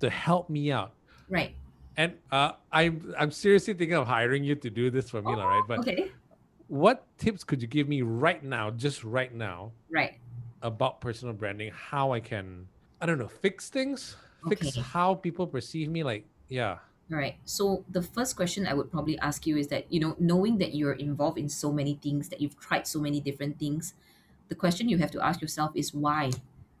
[0.00, 0.92] to help me out,
[1.28, 1.54] Right.
[1.96, 5.66] And uh, I'm I'm seriously thinking of hiring you to do this for Mila, right?
[5.66, 6.12] But okay.
[6.68, 10.20] what tips could you give me right now, just right now, Right.
[10.62, 11.72] about personal branding?
[11.74, 12.70] How I can,
[13.00, 14.16] I don't know, fix things,
[14.48, 16.04] fix how people perceive me.
[16.04, 16.80] Like, yeah,
[17.10, 17.36] All right.
[17.44, 20.74] So the first question I would probably ask you is that, you know, knowing that
[20.74, 23.94] you're involved in so many things, that you've tried so many different things,
[24.48, 26.30] the question you have to ask yourself is why?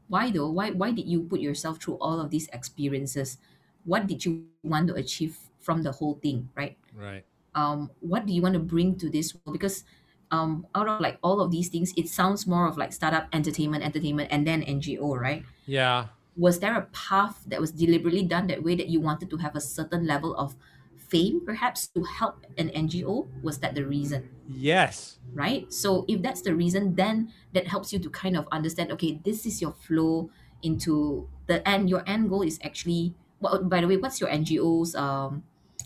[0.08, 0.50] Why though?
[0.50, 3.38] Why why did you put yourself through all of these experiences?
[3.84, 6.76] What did you want to achieve from the whole thing, right?
[6.94, 7.24] right,
[7.54, 9.52] um, what do you want to bring to this world?
[9.52, 9.84] Because
[10.30, 13.84] um, out of like all of these things, it sounds more of like startup entertainment,
[13.84, 15.44] entertainment, and then NGO, right?
[15.66, 16.06] yeah,
[16.36, 19.56] Was there a path that was deliberately done that way that you wanted to have
[19.56, 20.54] a certain level of
[20.96, 23.26] fame, perhaps, to help an NGO?
[23.42, 24.28] Was that the reason?
[24.48, 25.70] yes, right?
[25.72, 29.44] So if that's the reason, then that helps you to kind of understand, okay, this
[29.46, 30.30] is your flow
[30.62, 31.90] into the end.
[31.90, 35.42] Your end goal is actually, well, by the way, what's your NGO's um,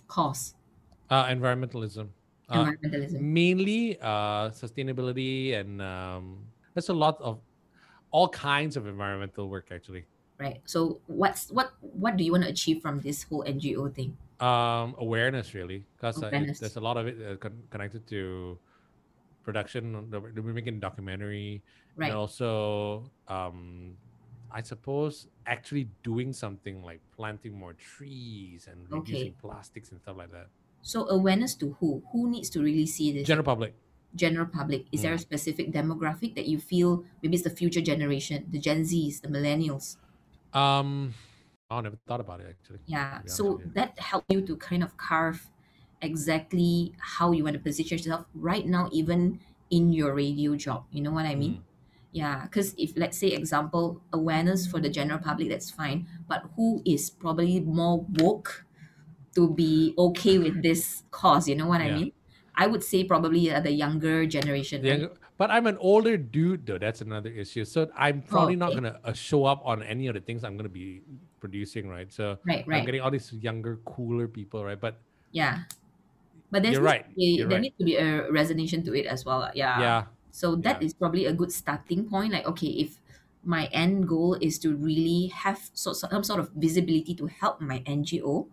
[0.09, 0.55] cause?
[1.11, 2.09] uh, environmentalism.
[2.49, 3.21] Uh, Environmentalism.
[3.21, 6.45] mainly uh sustainability and um
[6.75, 7.41] there's a lot of
[8.11, 10.05] all kinds of environmental work actually.
[10.39, 10.61] Right.
[10.69, 14.13] So what's what what do you want to achieve from this whole ngo thing?
[14.45, 15.85] Um awareness really.
[15.97, 18.59] Because uh, there's a lot of it uh, con- connected to
[19.43, 21.63] production the- we're making a documentary.
[21.97, 22.11] Right.
[22.11, 23.97] and also um
[24.55, 29.13] i suppose actually doing something like planting more trees and Okay.
[29.13, 30.47] reducing plastics and stuff like that.
[30.83, 32.03] So awareness to who?
[32.13, 33.27] Who needs to really see this?
[33.27, 33.75] General public.
[34.15, 34.87] General public.
[34.93, 38.85] Is there a specific demographic that you feel maybe it's the future generation the gen
[38.85, 39.97] z's the millennials?
[40.53, 41.15] Um
[41.71, 43.21] i never thought about it actually yeah.
[43.27, 43.73] so honest with you.
[43.75, 45.51] that helped you to kind of carve
[46.03, 49.41] exactly how you want to position yourself right now even
[49.71, 50.85] in your radio job.
[50.93, 51.55] You know what i mean?
[51.55, 51.74] Mm.
[52.15, 56.81] Yeah because if let's say example awareness for the general public that's fine but who
[56.87, 58.65] is probably more woke
[59.35, 61.95] to be okay with this cause you know what i Yeah.
[61.95, 62.13] mean
[62.55, 65.01] i would say probably uh, the younger generation The right?
[65.01, 66.79] younger- but I'm an older dude, though.
[66.79, 67.65] That's another issue.
[67.65, 68.77] So I'm probably not okay.
[68.79, 71.03] gonna uh, show up on any of the things I'm gonna be
[71.41, 72.07] producing, right?
[72.13, 74.79] So right I'm right getting all these younger, cooler people, right?
[74.81, 75.03] But
[75.33, 75.65] yeah
[76.51, 77.07] but there's You're needs right.
[77.09, 77.63] to be- You're there right.
[77.63, 80.05] needs to be a resonation to it as well yeah yeah,
[80.35, 80.83] So that Yeah.
[80.83, 82.33] is probably a good starting point.
[82.35, 82.99] Like, okay, if
[83.45, 87.83] my end goal is to really have so, some sort of visibility to help my
[87.87, 88.49] NGO,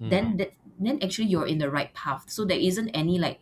[0.00, 2.30] mm, then that then actually you're in the right path.
[2.30, 3.40] So there isn't any like,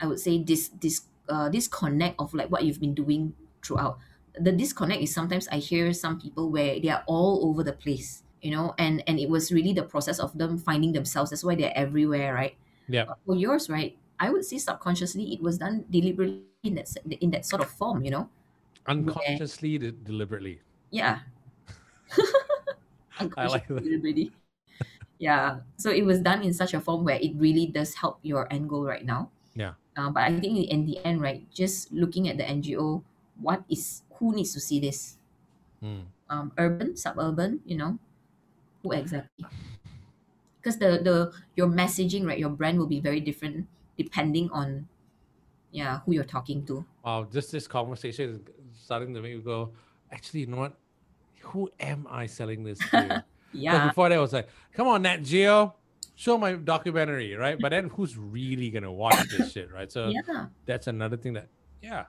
[0.00, 3.98] I would say this this uh disconnect of like what you've been doing throughout.
[4.38, 8.22] The disconnect is sometimes I hear some people where they are all over the place,
[8.42, 11.30] you know, and and it was really the process of them finding themselves.
[11.30, 12.56] That's why they're everywhere, right?
[12.88, 13.96] yeah, But for yours, right?
[14.20, 16.88] I would say subconsciously it was done deliberately in that
[17.20, 18.28] in that sort of form, you know.
[18.86, 20.60] unconsciously, de- deliberately.
[20.90, 21.26] Yeah.
[23.18, 23.66] I like.
[23.66, 24.30] Deliberately.
[25.18, 25.66] Yeah.
[25.76, 28.68] So it was done in such a form where it really does help your end
[28.68, 29.30] goal right now.
[29.54, 29.74] Yeah.
[29.96, 33.02] Uh, but I think in the end, right, just looking at the NGO,
[33.40, 35.16] what is who needs to see this?
[35.82, 36.04] Mm.
[36.28, 37.98] Um, urban, suburban, you know,
[38.82, 39.46] who exactly?
[40.60, 44.88] Because the the your messaging, right, your brand will be very different depending on,
[45.76, 46.84] yeah, who you're talking to.
[47.04, 48.40] Wow, just this conversation is
[48.84, 49.72] starting to make me go.
[50.10, 50.74] Actually, you know what?
[51.52, 53.22] Who am I selling this to
[53.52, 53.88] Yeah.
[53.88, 55.74] before that, I was like, "Come on, Nat Geo,
[56.16, 59.90] show my documentary, right?" But then, who's really gonna watch this shit, right?
[59.92, 60.46] So Yeah.
[60.64, 61.48] that's another thing that,
[61.82, 62.04] yeah,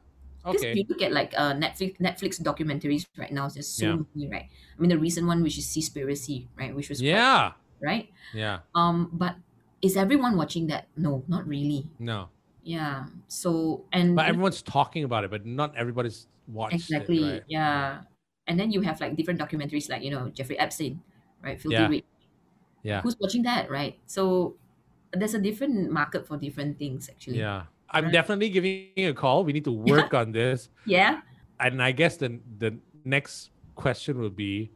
[0.45, 3.97] okay, you look at like uh, Netflix Netflix documentaries right now, there's so Yeah.
[4.15, 4.47] many, right?
[4.49, 7.51] I mean, the recent one which is Seaspiracy, right, which was quite- yeah,
[7.82, 8.09] right.
[8.34, 9.36] yeah, Um, but
[9.82, 10.88] is everyone watching that?
[10.97, 11.88] No, not really.
[11.99, 12.30] no.
[12.68, 13.05] Yeah.
[13.32, 17.43] So and But everyone's talking about it, but not everybody's watched exactly, it, right?
[17.47, 18.01] yeah.
[18.47, 20.99] And then you have like different documentaries, like you know Jeffrey Epstein,
[21.41, 21.55] right?
[21.59, 21.88] Filthy Yeah.
[21.88, 22.05] Rich.
[22.84, 23.97] Yeah, Who's watching that, right?
[24.05, 24.55] So
[25.11, 27.39] there's a different market for different things, actually.
[27.39, 27.63] yeah.
[27.89, 28.13] I'm Right.
[28.13, 29.43] definitely giving a call.
[29.47, 31.22] We need to work on this, Yeah.
[31.59, 34.72] and I guess the the next question will be,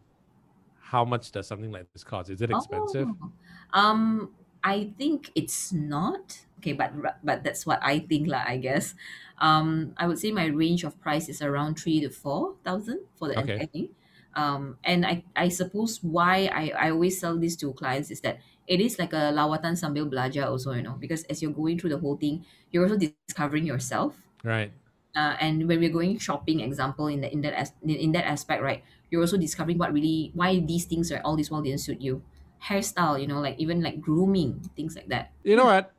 [0.79, 2.29] how much does something like this cost?
[2.31, 3.07] Is it expensive?
[3.11, 3.31] Oh,
[3.75, 4.31] Um,
[4.63, 6.93] I think it's not okay, but
[7.25, 8.45] but that's what I think lah.
[8.45, 8.93] I guess.
[9.41, 13.27] Um, I would say my range of price is around three to four thousand for
[13.27, 13.65] the Okay.
[13.65, 13.89] entire thing.
[14.37, 18.39] Um, and I I suppose why I I always sell this to clients is that
[18.69, 21.91] it is like a lawatan sambil belajar also, you know, because as you're going through
[21.91, 24.73] the whole thing, you're also discovering yourself Right.
[25.15, 28.25] uh, and when we're going shopping example in the in that as, in, in that
[28.25, 31.79] aspect right you're also discovering what really why these things are all this while didn't
[31.81, 32.23] suit you
[32.63, 35.93] hairstyle you know like even like grooming things like that You know what?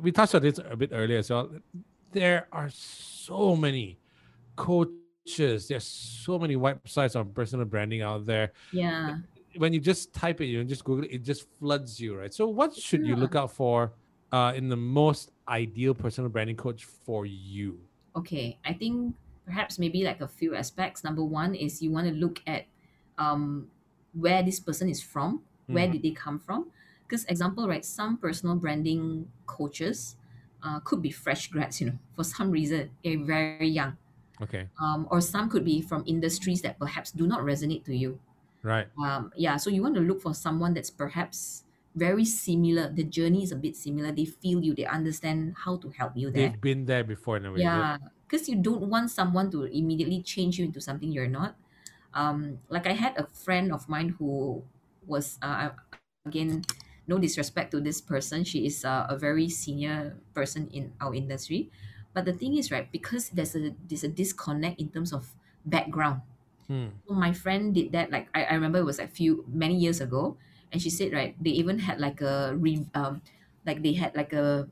[0.00, 1.50] We touched on this a bit earlier as well.
[2.12, 3.98] There are so many
[4.56, 5.68] coaches.
[5.68, 8.52] There's so many websites on personal branding out there.
[8.72, 9.16] yeah
[9.56, 12.32] When you just type it, you and just Google it, it just floods you, right?
[12.32, 13.92] So what should you look out for
[14.32, 17.78] uh, in the most ideal personal branding coach for you?
[18.16, 19.14] okay i think
[19.44, 22.64] perhaps maybe like a few aspects number one is you want to look at
[23.18, 23.66] um
[24.14, 25.92] where this person is from where Mhm.
[25.92, 26.70] did they come from
[27.14, 30.16] because example right some personal branding coaches
[30.64, 33.96] uh, could be fresh grads you know for some reason they're very young
[34.42, 34.66] Okay.
[34.80, 38.18] um, or some could be from industries that perhaps do not resonate to you.
[38.62, 38.88] Right.
[38.98, 42.90] Um, yeah, so you want to look for someone that's perhaps very similar.
[42.90, 44.10] The journey is a bit similar.
[44.10, 46.48] They feel you, they understand how to help you there.
[46.48, 47.60] They've been there before in a way.
[47.60, 51.54] Yeah, because you don't want someone to immediately change you into something you're not.
[52.12, 54.62] Um, like I had a friend of mine who
[55.06, 55.70] was uh,
[56.26, 56.64] again,
[57.06, 58.44] no disrespect to this person.
[58.44, 61.70] She is uh, a very senior person in our industry,
[62.12, 65.34] but the thing is, right, because there's a there's a disconnect in terms of
[65.64, 66.22] background.
[66.68, 66.96] Hmm.
[67.06, 70.00] So my friend did that like I, I remember it was like few many years
[70.00, 70.36] ago,
[70.72, 73.20] and she said right they even had like a re, um
[73.66, 74.68] like they had like a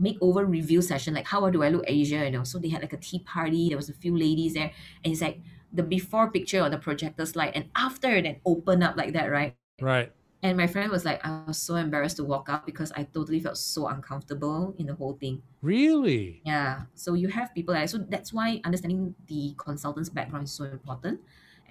[0.00, 2.92] makeover review session like how do I look Asia you know so they had like
[2.92, 4.70] a tea party there was a few ladies there
[5.02, 5.40] and it's like
[5.72, 9.26] the before picture on the projector slide and after it then open up like that
[9.26, 10.12] right Right.
[10.42, 13.40] And my friend was like I was so embarrassed to walk out because I totally
[13.40, 16.40] felt so uncomfortable in the whole thing Really?
[16.46, 16.86] yeah.
[16.94, 21.20] So you have people like so that's why understanding the consultant's background is so important.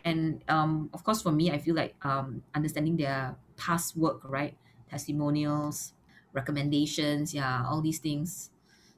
[0.06, 4.56] And um, of course, for me, I feel like um, understanding their past work, right?
[4.90, 5.94] Testimonials,
[6.32, 8.52] recommendations, yeah, all these things.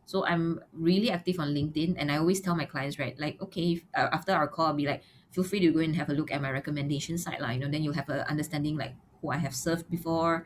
[0.05, 3.73] So I'm really active on LinkedIn, and I always tell my clients, right, like, okay,
[3.73, 5.01] if, uh, after our call, I'll be like,
[5.31, 7.51] feel free to go and have a look at my recommendation site, lah.
[7.51, 10.45] You know, then you'll have a understanding like who I have served before,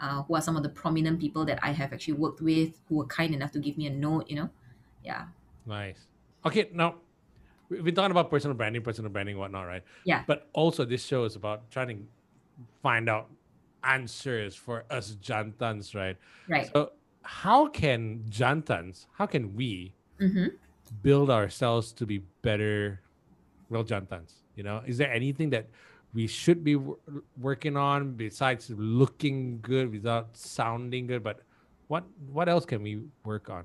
[0.00, 2.96] uh, who are some of the prominent people that I have actually worked with, who
[2.96, 4.28] were kind enough to give me a note.
[4.28, 4.50] You know,
[5.02, 5.26] yeah,
[5.66, 6.06] Nice.
[6.44, 6.96] Okay, now
[7.68, 9.82] we've been talking about personal branding, personal branding, whatnot, right?
[10.04, 10.24] Yeah.
[10.26, 11.96] But also, this show is about trying to
[12.82, 13.30] find out
[13.82, 16.16] answers for us jantans, right?
[16.48, 16.70] right.
[16.72, 20.46] So, how can jantans, how can we Mm-hmm.
[21.02, 23.00] build ourselves to be better,
[23.68, 24.34] real jantans?
[24.54, 25.68] You know, is there anything that
[26.14, 26.98] we should be wor-
[27.36, 31.22] working on besides looking good without sounding good?
[31.22, 31.42] But
[31.88, 33.64] what what else can we work on?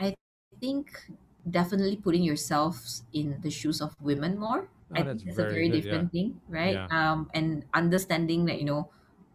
[0.00, 0.14] I
[0.60, 1.10] think
[1.50, 2.80] definitely putting yourself
[3.12, 4.68] in the shoes of women more.
[4.94, 5.90] Oh, I that's think that's a very very good, yeah.
[5.90, 6.74] different thing, right?
[6.74, 6.86] Yeah.
[6.90, 8.90] Um, and understanding that you know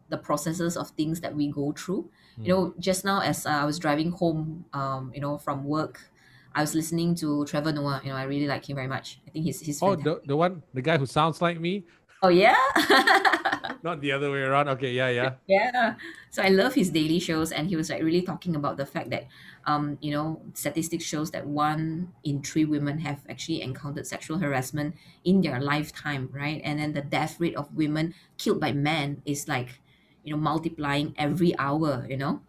[0.10, 2.10] the processes of things that we go through.
[2.38, 2.43] Hmm.
[2.43, 6.10] You know, just now as uh, I was driving home, um, you know, from work,
[6.58, 8.01] I was listening to Trevor Noah.
[8.03, 9.22] You know, I really like him very much.
[9.28, 10.24] I think he's he's Oh, fantastic.
[10.26, 11.86] the, the one, the guy who sounds like me,
[12.24, 12.58] Oh yeah.
[13.84, 14.68] not the other way around.
[14.70, 15.32] Okay, yeah, yeah.
[15.47, 15.95] Yeah.
[16.32, 19.12] So I love his daily shows, and he was like really talking about the fact
[19.12, 19.28] that,
[19.66, 24.95] um, you know, statistics shows that one in three women have actually encountered sexual harassment
[25.24, 26.62] in their lifetime, right?
[26.64, 29.80] And then the death rate of women killed by men is like,
[30.24, 32.41] you know, multiplying every hour, you know.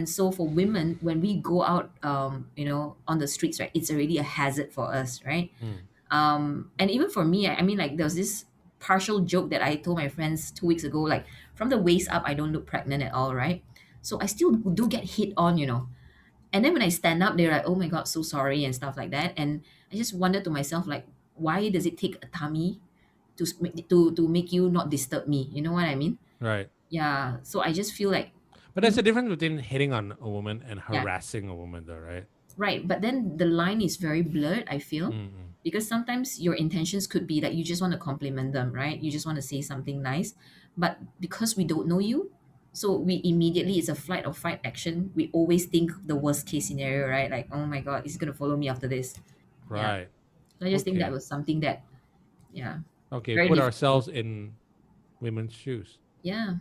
[0.00, 3.70] And so for women, when we go out, um, you know, on the streets, right,
[3.74, 5.52] it's already a hazard for us, right?
[5.60, 5.84] Mm.
[6.08, 8.46] Um, and even for me, I, I mean, like there was this
[8.78, 12.22] partial joke that I told my friends two weeks ago, like from the waist up,
[12.24, 13.62] I don't look pregnant at all, right?
[14.00, 15.90] So I still do get hit on, you know.
[16.50, 18.96] And then when I stand up, they're like, "Oh my god, so sorry" and stuff
[18.96, 19.36] like that.
[19.36, 19.60] And
[19.92, 21.04] I just wonder to myself, like,
[21.36, 22.80] why does it take a tummy
[23.36, 25.52] to make- to to make you not disturb me?
[25.52, 26.16] You know what I mean?
[26.40, 26.72] Right.
[26.88, 27.44] Yeah.
[27.44, 28.32] So I just feel like
[28.74, 31.02] But there's a difference between hitting on a woman and Yeah.
[31.02, 32.26] harassing a woman, though, right?
[32.56, 34.64] right, but then the line is very blurred.
[34.68, 35.10] I feel.
[35.10, 35.48] Mm-mm.
[35.62, 38.96] because sometimes your intentions could be that you just want to compliment them, right?
[39.00, 40.32] You just want to say something nice.
[40.76, 42.32] But because we don't know you,
[42.72, 45.10] so we immediately it's a flight or fight action.
[45.14, 47.30] We always think the worst case scenario, right?
[47.30, 49.20] Like, oh my god, he's gonna follow me after this.
[49.68, 50.08] Right.
[50.58, 51.84] So I just think that was something that
[52.52, 52.78] yeah.
[53.12, 53.36] Okay.
[53.36, 53.60] Put different.
[53.62, 54.54] ourselves in
[55.20, 55.98] women's shoes.
[56.22, 56.56] Yeah.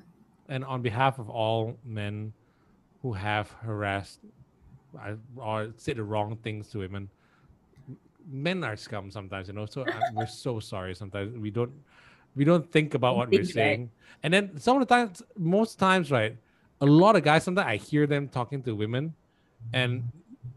[0.49, 2.33] And on behalf of all men
[3.01, 4.19] who have harassed
[5.37, 7.09] or said the wrong things to women,
[8.29, 9.65] men are scum sometimes, you know.
[9.65, 11.37] So I, uh, we're so sorry sometimes.
[11.37, 11.71] We don't
[12.35, 13.89] we don't think about what we're saying.
[14.23, 16.35] And then some of the times, most times, right,
[16.81, 19.13] a lot of guys, sometimes I hear them talking to women,
[19.73, 20.03] and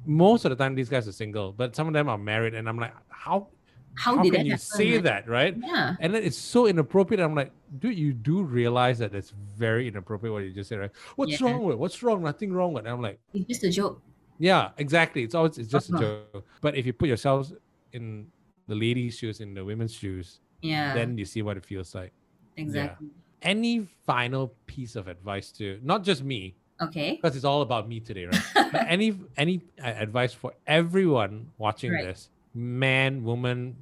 [0.07, 2.69] most of the time these guys are single, but some of them are married, and
[2.69, 3.49] I'm like, how
[3.95, 5.03] How, how did can you happen, say right?
[5.05, 5.57] that, right?
[5.61, 5.97] Yeah.
[6.01, 7.21] And then it's so inappropriate.
[7.21, 10.91] I'm like, dude, you do realize that it's very inappropriate what you just said, right?
[11.17, 11.47] What's Yeah.
[11.51, 11.77] wrong with?
[11.77, 12.23] What's wrong?
[12.23, 12.85] Nothing wrong with.
[12.87, 14.01] And I'm like, It's just a joke.
[14.39, 15.23] yeah, exactly.
[15.23, 16.05] It's always it's just Uh-huh.
[16.05, 16.47] a joke.
[16.63, 17.53] But if you put yourselves
[17.93, 18.27] in
[18.67, 20.95] the ladies' shoes, in the women's shoes, Yeah.
[20.95, 22.13] then you see what it feels like.
[22.57, 23.09] exactly.
[23.43, 27.17] Any final piece of advice to not just me, Okay.
[27.17, 28.41] because it's all about me today, right?
[28.73, 32.05] but any any uh, advice for everyone watching Right.
[32.05, 33.77] this, man, woman,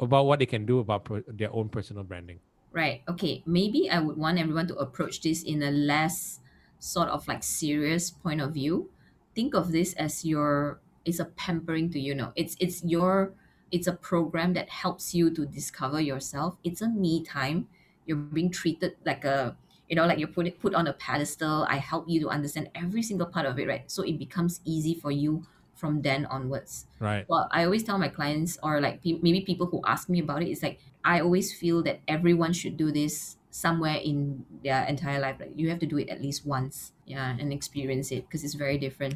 [0.00, 2.40] about what they can do about per- their own personal branding.
[2.72, 3.02] Right.
[3.08, 3.42] Okay.
[3.46, 6.40] Maybe I would want everyone to approach this in a less
[6.80, 8.90] sort of like serious point of view.
[9.34, 12.32] Think of this as your it's a pampering to you know.
[12.34, 13.32] It's it's your
[13.70, 16.56] it's a program that helps you to discover yourself.
[16.64, 17.68] It's a me time.
[18.06, 19.56] You're being treated like a
[19.88, 21.66] you know like you're put put on a pedestal.
[21.68, 23.90] I help you to understand every single part of it, right?
[23.90, 27.24] So it becomes easy for you from then onwards Right.
[27.28, 30.42] well i always tell my clients or like pe- maybe people who ask me about
[30.42, 35.20] it it's like i always feel that everyone should do this somewhere in their entire
[35.20, 38.42] life like you have to do it at least once yeah and experience it because
[38.42, 39.14] it's very different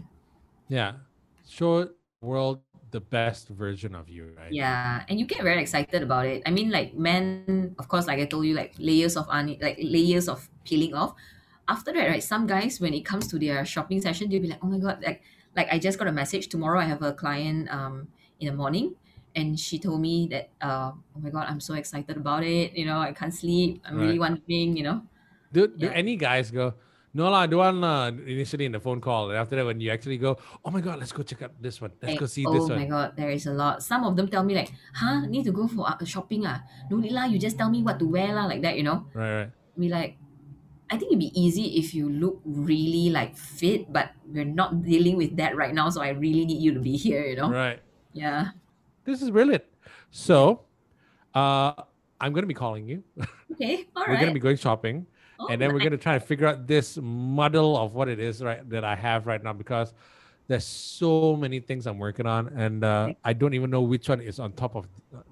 [0.69, 0.93] Yeah.
[1.49, 1.89] Show
[2.21, 4.51] world the best version of you, right?
[4.53, 8.19] yeah and you get very excited about it i mean like men of course like
[8.19, 11.13] i told you like layers of onion like layers of peeling off
[11.69, 14.59] after that right some guys when it comes to their shopping session they'll be like
[14.65, 15.21] oh my god like
[15.57, 18.09] like i just got a message tomorrow i have a client um
[18.41, 18.95] in the morning
[19.37, 22.85] and she told me that uh, oh my god i'm so excited about it you
[22.87, 25.03] know i can't sleep i'm really wondering you know
[25.53, 25.97] Do, do Yeah.
[25.97, 26.77] any guys go,
[27.17, 29.33] no lah, don't want uh, initially in the phone call.
[29.33, 31.81] And after that, when you actually go, oh my God, let's go check out this
[31.81, 31.89] one.
[32.05, 32.69] Let's Like, go see this.
[32.69, 32.77] one.
[32.77, 33.81] oh my god, there is a lot.
[33.81, 36.61] Some of them tell me like, huh, need to go for uh, shopping ah.
[36.93, 39.09] No need lah, you just tell me what to wear lah, like that, you know.
[39.17, 39.51] Right, right.
[39.73, 40.21] Be like,
[40.91, 45.17] I think it'd be easy if you look really like fit, but we're not dealing
[45.17, 45.91] with that right now.
[45.91, 47.51] So I really need you to be here, you know.
[47.51, 47.81] Right.
[48.13, 48.51] Yeah.
[49.05, 49.65] This is brilliant.
[50.11, 50.63] So,
[51.35, 51.73] uh,
[52.21, 53.03] I'm going to be calling you.
[53.53, 53.87] Okay.
[53.95, 54.21] All We're right.
[54.21, 55.07] going to be going shopping.
[55.41, 58.19] Oh, and then we're going to try to figure out this muddle of what it
[58.19, 59.95] is right that I have right now because
[60.49, 63.17] there's so many things I'm working on and uh, Okay.
[63.25, 64.89] I don't even know which one is on top of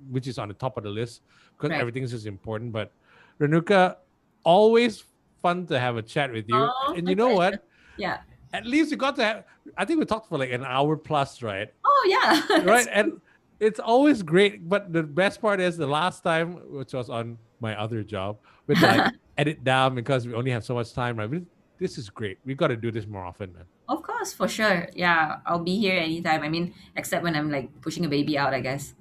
[0.09, 1.23] which is on the top of the list
[1.57, 1.81] because Right.
[1.81, 2.71] everything is just important.
[2.71, 2.93] But
[3.41, 3.97] Renuka,
[4.45, 5.03] always
[5.43, 6.57] fun to have a chat with you.
[6.57, 7.57] Oh, and you know pleasure.
[7.57, 7.67] what?
[7.97, 8.19] Yeah.
[8.53, 9.45] At least you got to have.
[9.77, 11.69] I think we talked for like an hour plus, right?
[11.85, 12.63] Oh yeah.
[12.65, 13.21] right, and
[13.61, 14.69] it's always great.
[14.69, 18.81] But the best part is the last time, which was on my other job, with
[18.81, 21.17] like edit down because we only have so much time.
[21.19, 21.43] Right,
[21.79, 22.39] this is great.
[22.45, 23.65] We got to do this more often, man.
[23.89, 24.89] Of course, for sure.
[24.95, 26.43] Yeah, I'll be here anytime.
[26.43, 28.95] I mean, except when I'm like pushing a baby out, I guess.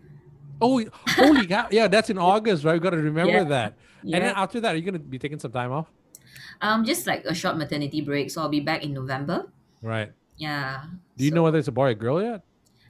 [0.62, 1.68] Oh, holy cow!
[1.70, 2.74] Yeah, that's in August, right?
[2.74, 3.44] We got to remember Yeah.
[3.44, 3.74] that.
[4.04, 4.18] Yeah.
[4.18, 5.88] And then after that, are you gonna be taking some time off?
[6.62, 9.48] Um, just like a short maternity break, so I'll be back in November.
[9.82, 10.12] Right.
[10.38, 10.84] Yeah.
[11.18, 12.42] Do you so- know whether it's a boy or girl yet?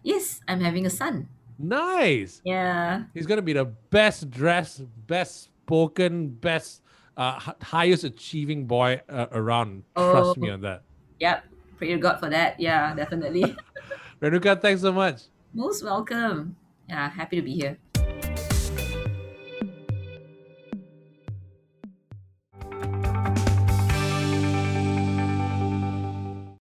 [0.04, 1.28] Yes, I'm having a son.
[1.58, 2.42] Nice.
[2.44, 3.04] Yeah.
[3.14, 6.82] He's gonna be the best dressed, best spoken, best,
[7.18, 9.84] uh, hi- highest achieving boy uh, around.
[9.96, 10.54] Trust me Oh.
[10.54, 10.84] on that.
[11.20, 11.44] Yep.
[11.78, 12.60] Pray to God for that.
[12.60, 13.56] Yeah, definitely.
[14.22, 15.24] Renuka, thanks so much.
[15.54, 16.56] Most welcome.
[16.90, 17.78] Yeah, happy to be here.